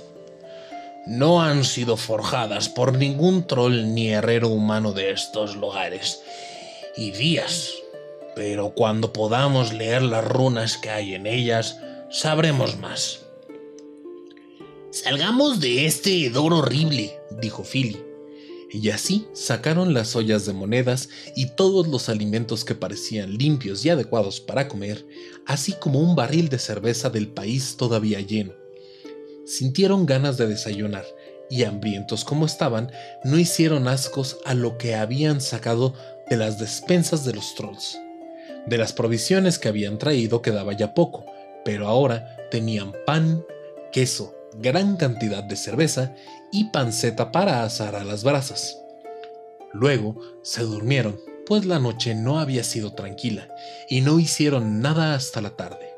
No 1.06 1.44
han 1.44 1.64
sido 1.64 1.98
forjadas 1.98 2.68
por 2.68 2.98
ningún 2.98 3.46
troll 3.46 3.94
ni 3.94 4.10
herrero 4.10 4.48
humano 4.48 4.92
de 4.92 5.12
estos 5.12 5.56
lugares. 5.56 6.24
Y 6.96 7.12
días. 7.12 7.74
Pero 8.36 8.72
cuando 8.72 9.14
podamos 9.14 9.72
leer 9.72 10.02
las 10.02 10.26
runas 10.26 10.78
que 10.78 10.90
hay 10.90 11.14
en 11.14 11.28
ellas, 11.28 11.78
sabremos 12.10 12.80
más. 12.80 13.20
Salgamos 14.90 15.60
de 15.60 15.86
este 15.86 16.26
hedor 16.26 16.54
horrible, 16.54 17.20
dijo 17.30 17.64
Philly. 17.64 18.07
Y 18.70 18.90
así 18.90 19.28
sacaron 19.34 19.94
las 19.94 20.16
ollas 20.16 20.46
de 20.46 20.54
monedas 20.54 21.10
y 21.36 21.48
todos 21.52 21.88
los 21.88 22.10
alimentos 22.10 22.66
que 22.66 22.76
parecían 22.76 23.38
limpios 23.38 23.86
y 23.86 23.90
adecuados 23.90 24.42
para 24.42 24.68
comer, 24.68 25.06
así 25.46 25.74
como 25.74 26.00
un 26.00 26.16
barril 26.16 26.50
de 26.50 26.60
cerveza 26.60 27.10
del 27.10 27.30
país 27.30 27.78
todavía 27.78 28.20
lleno. 28.20 28.54
Sintieron 29.46 30.06
ganas 30.06 30.38
de 30.38 30.48
desayunar 30.48 31.06
y 31.50 31.64
hambrientos 31.64 32.26
como 32.26 32.46
estaban, 32.46 32.92
no 33.24 33.40
hicieron 33.40 33.88
ascos 33.88 34.38
a 34.44 34.54
lo 34.54 34.78
que 34.78 34.96
habían 34.96 35.40
sacado 35.40 35.94
de 36.30 36.36
las 36.36 36.60
despensas 36.60 37.24
de 37.24 37.34
los 37.34 37.56
trolls. 37.56 37.98
De 38.66 38.78
las 38.78 38.92
provisiones 38.92 39.60
que 39.60 39.70
habían 39.70 39.98
traído 39.98 40.42
quedaba 40.42 40.74
ya 40.74 40.94
poco, 40.94 41.26
pero 41.64 41.88
ahora 41.88 42.36
tenían 42.52 42.92
pan, 43.06 43.46
queso, 43.94 44.36
gran 44.60 44.98
cantidad 44.98 45.44
de 45.44 45.56
cerveza 45.56 46.14
y 46.52 46.66
panceta 46.66 47.32
para 47.32 47.64
asar 47.64 47.96
a 47.96 48.04
las 48.04 48.24
brasas. 48.24 48.78
Luego 49.74 50.20
se 50.44 50.64
durmieron, 50.64 51.20
pues 51.46 51.66
la 51.66 51.80
noche 51.80 52.16
no 52.16 52.40
había 52.40 52.64
sido 52.64 52.94
tranquila, 52.94 53.48
y 53.90 54.02
no 54.02 54.20
hicieron 54.20 54.82
nada 54.82 55.14
hasta 55.14 55.42
la 55.42 55.52
tarde. 55.52 55.94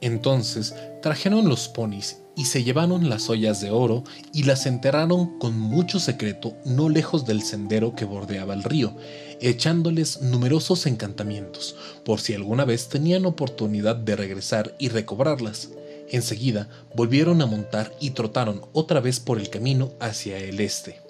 Entonces 0.00 0.74
trajeron 1.02 1.48
los 1.48 1.68
ponis 1.68 2.22
y 2.36 2.46
se 2.46 2.64
llevaron 2.64 3.10
las 3.10 3.28
ollas 3.28 3.60
de 3.60 3.70
oro 3.70 4.04
y 4.32 4.44
las 4.44 4.64
enterraron 4.64 5.38
con 5.38 5.58
mucho 5.58 5.98
secreto 5.98 6.56
no 6.64 6.88
lejos 6.88 7.26
del 7.26 7.42
sendero 7.42 7.94
que 7.94 8.06
bordeaba 8.06 8.54
el 8.54 8.62
río, 8.62 8.96
echándoles 9.40 10.22
numerosos 10.22 10.86
encantamientos, 10.86 11.76
por 12.04 12.20
si 12.20 12.32
alguna 12.32 12.64
vez 12.64 12.88
tenían 12.88 13.26
oportunidad 13.26 13.96
de 13.96 14.16
regresar 14.16 14.74
y 14.78 14.88
recobrarlas. 14.88 15.68
Enseguida 16.10 16.68
volvieron 16.94 17.40
a 17.40 17.46
montar 17.46 17.92
y 18.00 18.10
trotaron 18.10 18.62
otra 18.72 19.00
vez 19.00 19.20
por 19.20 19.38
el 19.38 19.48
camino 19.48 19.92
hacia 20.00 20.38
el 20.38 20.60
este. 20.60 21.00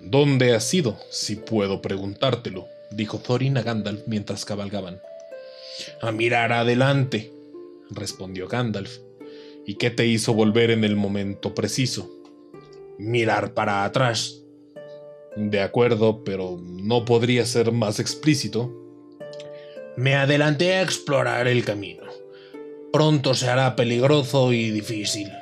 ¿Dónde 0.00 0.54
has 0.54 0.72
ido, 0.74 0.96
si 1.10 1.36
puedo 1.36 1.80
preguntártelo? 1.80 2.66
dijo 2.90 3.18
Thorin 3.18 3.58
a 3.58 3.62
Gandalf 3.62 4.02
mientras 4.06 4.44
cabalgaban. 4.44 5.00
A 6.02 6.10
mirar 6.10 6.52
adelante, 6.52 7.32
respondió 7.90 8.48
Gandalf. 8.48 8.98
¿Y 9.64 9.76
qué 9.76 9.90
te 9.90 10.06
hizo 10.06 10.34
volver 10.34 10.70
en 10.70 10.82
el 10.82 10.96
momento 10.96 11.54
preciso? 11.54 12.10
Mirar 12.98 13.54
para 13.54 13.84
atrás. 13.84 14.42
De 15.36 15.60
acuerdo, 15.60 16.24
pero 16.24 16.58
no 16.60 17.04
podría 17.04 17.46
ser 17.46 17.70
más 17.70 18.00
explícito. 18.00 18.74
Me 19.96 20.16
adelanté 20.16 20.74
a 20.74 20.82
explorar 20.82 21.46
el 21.46 21.64
camino 21.64 22.09
pronto 22.92 23.34
se 23.34 23.48
hará 23.48 23.76
peligroso 23.76 24.52
y 24.52 24.70
difícil. 24.70 25.32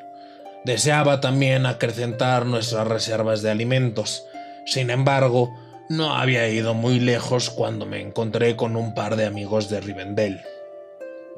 Deseaba 0.64 1.20
también 1.20 1.66
acrecentar 1.66 2.46
nuestras 2.46 2.86
reservas 2.86 3.42
de 3.42 3.50
alimentos. 3.50 4.24
Sin 4.66 4.90
embargo, 4.90 5.50
no 5.88 6.14
había 6.14 6.48
ido 6.48 6.74
muy 6.74 7.00
lejos 7.00 7.48
cuando 7.48 7.86
me 7.86 8.02
encontré 8.02 8.56
con 8.56 8.76
un 8.76 8.94
par 8.94 9.16
de 9.16 9.26
amigos 9.26 9.70
de 9.70 9.80
Rivendell. 9.80 10.40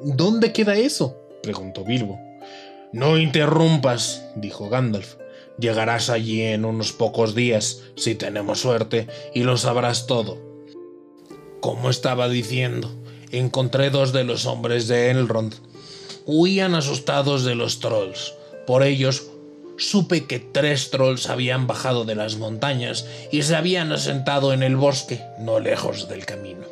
¿Dónde 0.01 0.51
queda 0.51 0.75
eso? 0.75 1.17
preguntó 1.41 1.85
Bilbo. 1.85 2.19
No 2.91 3.17
interrumpas, 3.17 4.25
dijo 4.35 4.67
Gandalf. 4.67 5.15
Llegarás 5.57 6.09
allí 6.09 6.41
en 6.41 6.65
unos 6.65 6.91
pocos 6.91 7.35
días, 7.35 7.83
si 7.95 8.15
tenemos 8.15 8.59
suerte, 8.59 9.07
y 9.33 9.43
lo 9.43 9.57
sabrás 9.57 10.07
todo. 10.07 10.37
Como 11.61 11.89
estaba 11.89 12.27
diciendo, 12.27 12.89
encontré 13.31 13.91
dos 13.91 14.11
de 14.11 14.23
los 14.23 14.45
hombres 14.45 14.87
de 14.87 15.11
Elrond 15.11 15.70
huían 16.25 16.75
asustados 16.75 17.43
de 17.43 17.55
los 17.55 17.79
trolls. 17.79 18.33
Por 18.67 18.83
ellos 18.83 19.27
supe 19.77 20.25
que 20.25 20.39
tres 20.39 20.91
trolls 20.91 21.29
habían 21.29 21.67
bajado 21.67 22.05
de 22.05 22.15
las 22.15 22.37
montañas 22.37 23.05
y 23.31 23.43
se 23.43 23.55
habían 23.55 23.91
asentado 23.91 24.53
en 24.53 24.63
el 24.63 24.75
bosque, 24.75 25.21
no 25.39 25.59
lejos 25.59 26.07
del 26.07 26.25
camino. 26.25 26.65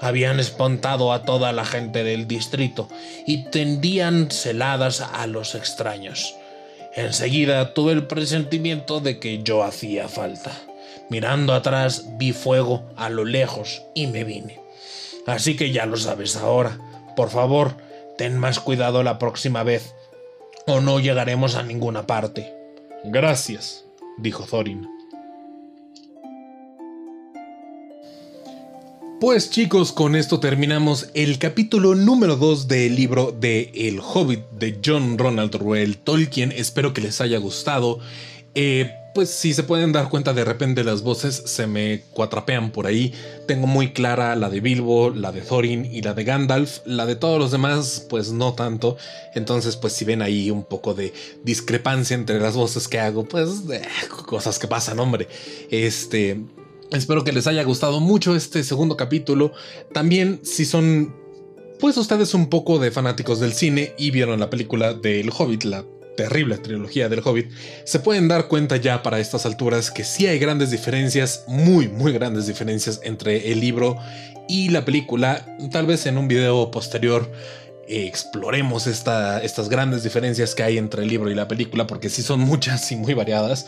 Habían 0.00 0.40
espantado 0.40 1.12
a 1.12 1.22
toda 1.22 1.52
la 1.52 1.64
gente 1.64 2.04
del 2.04 2.26
distrito 2.26 2.88
y 3.26 3.44
tendían 3.50 4.30
celadas 4.30 5.00
a 5.00 5.26
los 5.26 5.54
extraños. 5.54 6.34
Enseguida 6.94 7.72
tuve 7.72 7.92
el 7.92 8.06
presentimiento 8.06 9.00
de 9.00 9.18
que 9.18 9.42
yo 9.42 9.62
hacía 9.62 10.08
falta. 10.08 10.52
Mirando 11.08 11.54
atrás 11.54 12.04
vi 12.18 12.32
fuego 12.32 12.84
a 12.96 13.08
lo 13.08 13.24
lejos 13.24 13.82
y 13.94 14.08
me 14.08 14.24
vine. 14.24 14.60
Así 15.26 15.56
que 15.56 15.70
ya 15.70 15.86
lo 15.86 15.96
sabes 15.96 16.36
ahora. 16.36 16.78
Por 17.16 17.30
favor, 17.30 17.76
Ten 18.22 18.38
más 18.38 18.60
cuidado 18.60 19.02
la 19.02 19.18
próxima 19.18 19.64
vez, 19.64 19.96
o 20.68 20.80
no 20.80 21.00
llegaremos 21.00 21.56
a 21.56 21.64
ninguna 21.64 22.06
parte. 22.06 22.54
Gracias, 23.02 23.84
dijo 24.16 24.44
Thorin. 24.44 24.86
Pues 29.20 29.50
chicos, 29.50 29.90
con 29.90 30.14
esto 30.14 30.38
terminamos 30.38 31.10
el 31.14 31.40
capítulo 31.40 31.96
número 31.96 32.36
2 32.36 32.68
del 32.68 32.94
libro 32.94 33.32
de 33.32 33.72
El 33.74 33.98
Hobbit 33.98 34.44
de 34.52 34.78
John 34.86 35.18
Ronald 35.18 35.56
Reuel 35.56 35.98
Tolkien. 35.98 36.52
Espero 36.52 36.94
que 36.94 37.00
les 37.00 37.20
haya 37.20 37.38
gustado. 37.38 37.98
Eh, 38.54 38.94
pues 39.14 39.30
si 39.30 39.54
se 39.54 39.62
pueden 39.62 39.92
dar 39.92 40.08
cuenta 40.08 40.32
de 40.32 40.44
repente 40.44 40.84
las 40.84 41.02
voces 41.02 41.42
se 41.46 41.66
me 41.66 42.02
cuatrapean 42.12 42.70
por 42.70 42.86
ahí. 42.86 43.12
Tengo 43.46 43.66
muy 43.66 43.92
clara 43.92 44.34
la 44.36 44.50
de 44.50 44.60
Bilbo, 44.60 45.10
la 45.10 45.32
de 45.32 45.40
Thorin 45.40 45.84
y 45.84 46.02
la 46.02 46.14
de 46.14 46.24
Gandalf. 46.24 46.78
La 46.84 47.06
de 47.06 47.16
todos 47.16 47.38
los 47.38 47.50
demás 47.50 48.06
pues 48.08 48.32
no 48.32 48.54
tanto. 48.54 48.96
Entonces 49.34 49.76
pues 49.76 49.92
si 49.92 50.04
ven 50.04 50.22
ahí 50.22 50.50
un 50.50 50.64
poco 50.64 50.94
de 50.94 51.12
discrepancia 51.44 52.14
entre 52.14 52.40
las 52.40 52.54
voces 52.54 52.88
que 52.88 52.98
hago 52.98 53.24
pues 53.24 53.48
eh, 53.70 53.82
cosas 54.26 54.58
que 54.58 54.68
pasan 54.68 55.00
hombre. 55.00 55.28
Este... 55.70 56.40
Espero 56.90 57.24
que 57.24 57.32
les 57.32 57.46
haya 57.46 57.64
gustado 57.64 58.00
mucho 58.00 58.36
este 58.36 58.62
segundo 58.62 58.98
capítulo. 58.98 59.52
También 59.94 60.40
si 60.42 60.66
son 60.66 61.14
pues 61.80 61.96
ustedes 61.96 62.34
un 62.34 62.50
poco 62.50 62.78
de 62.78 62.90
fanáticos 62.90 63.40
del 63.40 63.54
cine 63.54 63.94
y 63.98 64.10
vieron 64.10 64.38
la 64.38 64.50
película 64.50 64.92
del 64.94 65.30
Hobbit, 65.36 65.64
la 65.64 65.84
terrible 66.16 66.58
trilogía 66.58 67.08
del 67.08 67.20
Hobbit, 67.24 67.50
se 67.84 68.00
pueden 68.00 68.28
dar 68.28 68.48
cuenta 68.48 68.76
ya 68.76 69.02
para 69.02 69.20
estas 69.20 69.46
alturas 69.46 69.90
que 69.90 70.04
sí 70.04 70.26
hay 70.26 70.38
grandes 70.38 70.70
diferencias, 70.70 71.44
muy, 71.46 71.88
muy 71.88 72.12
grandes 72.12 72.46
diferencias 72.46 73.00
entre 73.02 73.52
el 73.52 73.60
libro 73.60 73.96
y 74.48 74.68
la 74.68 74.84
película. 74.84 75.46
Tal 75.70 75.86
vez 75.86 76.06
en 76.06 76.18
un 76.18 76.28
video 76.28 76.70
posterior 76.70 77.30
eh, 77.88 78.06
exploremos 78.06 78.86
estas 78.86 79.68
grandes 79.68 80.02
diferencias 80.02 80.54
que 80.54 80.62
hay 80.62 80.78
entre 80.78 81.02
el 81.02 81.08
libro 81.08 81.30
y 81.30 81.34
la 81.34 81.48
película, 81.48 81.86
porque 81.86 82.08
sí 82.08 82.22
son 82.22 82.40
muchas 82.40 82.90
y 82.92 82.96
muy 82.96 83.14
variadas. 83.14 83.66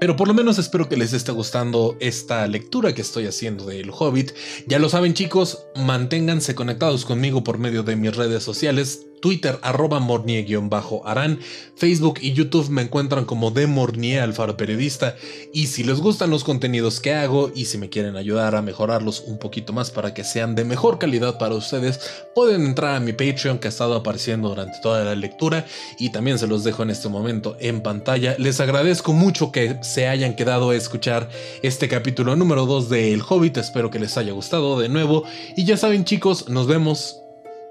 Pero 0.00 0.16
por 0.16 0.28
lo 0.28 0.34
menos 0.34 0.58
espero 0.58 0.88
que 0.88 0.96
les 0.96 1.12
esté 1.12 1.32
gustando 1.32 1.96
esta 2.00 2.46
lectura 2.46 2.92
que 2.94 3.02
estoy 3.02 3.26
haciendo 3.26 3.66
del 3.66 3.90
Hobbit. 3.90 4.32
Ya 4.66 4.78
lo 4.78 4.88
saben 4.88 5.14
chicos, 5.14 5.66
manténganse 5.76 6.54
conectados 6.54 7.04
conmigo 7.04 7.44
por 7.44 7.58
medio 7.58 7.82
de 7.82 7.96
mis 7.96 8.14
redes 8.14 8.42
sociales. 8.42 9.06
Twitter 9.24 9.58
arroba 9.62 10.00
mornie-arán, 10.00 11.38
Facebook 11.76 12.18
y 12.20 12.34
YouTube 12.34 12.68
me 12.68 12.82
encuentran 12.82 13.24
como 13.24 13.50
de 13.50 13.66
Mornie 13.66 14.20
Alfaro 14.20 14.58
Periodista 14.58 15.16
y 15.50 15.68
si 15.68 15.82
les 15.82 15.98
gustan 16.00 16.28
los 16.28 16.44
contenidos 16.44 17.00
que 17.00 17.14
hago 17.14 17.50
y 17.54 17.64
si 17.64 17.78
me 17.78 17.88
quieren 17.88 18.16
ayudar 18.16 18.54
a 18.54 18.60
mejorarlos 18.60 19.20
un 19.26 19.38
poquito 19.38 19.72
más 19.72 19.90
para 19.90 20.12
que 20.12 20.24
sean 20.24 20.54
de 20.54 20.66
mejor 20.66 20.98
calidad 20.98 21.38
para 21.38 21.54
ustedes, 21.54 22.00
pueden 22.34 22.66
entrar 22.66 22.96
a 22.96 23.00
mi 23.00 23.14
Patreon 23.14 23.60
que 23.60 23.68
ha 23.68 23.70
estado 23.70 23.94
apareciendo 23.94 24.50
durante 24.50 24.78
toda 24.82 25.02
la 25.04 25.14
lectura 25.14 25.64
y 25.98 26.10
también 26.10 26.38
se 26.38 26.46
los 26.46 26.62
dejo 26.62 26.82
en 26.82 26.90
este 26.90 27.08
momento 27.08 27.56
en 27.60 27.80
pantalla. 27.80 28.36
Les 28.36 28.60
agradezco 28.60 29.14
mucho 29.14 29.52
que 29.52 29.78
se 29.80 30.06
hayan 30.06 30.36
quedado 30.36 30.68
a 30.68 30.76
escuchar 30.76 31.30
este 31.62 31.88
capítulo 31.88 32.36
número 32.36 32.66
2 32.66 32.90
de 32.90 33.14
El 33.14 33.22
Hobbit, 33.26 33.56
espero 33.56 33.88
que 33.88 33.98
les 33.98 34.18
haya 34.18 34.32
gustado 34.32 34.78
de 34.78 34.90
nuevo 34.90 35.24
y 35.56 35.64
ya 35.64 35.78
saben 35.78 36.04
chicos, 36.04 36.50
nos 36.50 36.66
vemos 36.66 37.22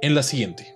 en 0.02 0.16
la 0.16 0.24
siguiente. 0.24 0.73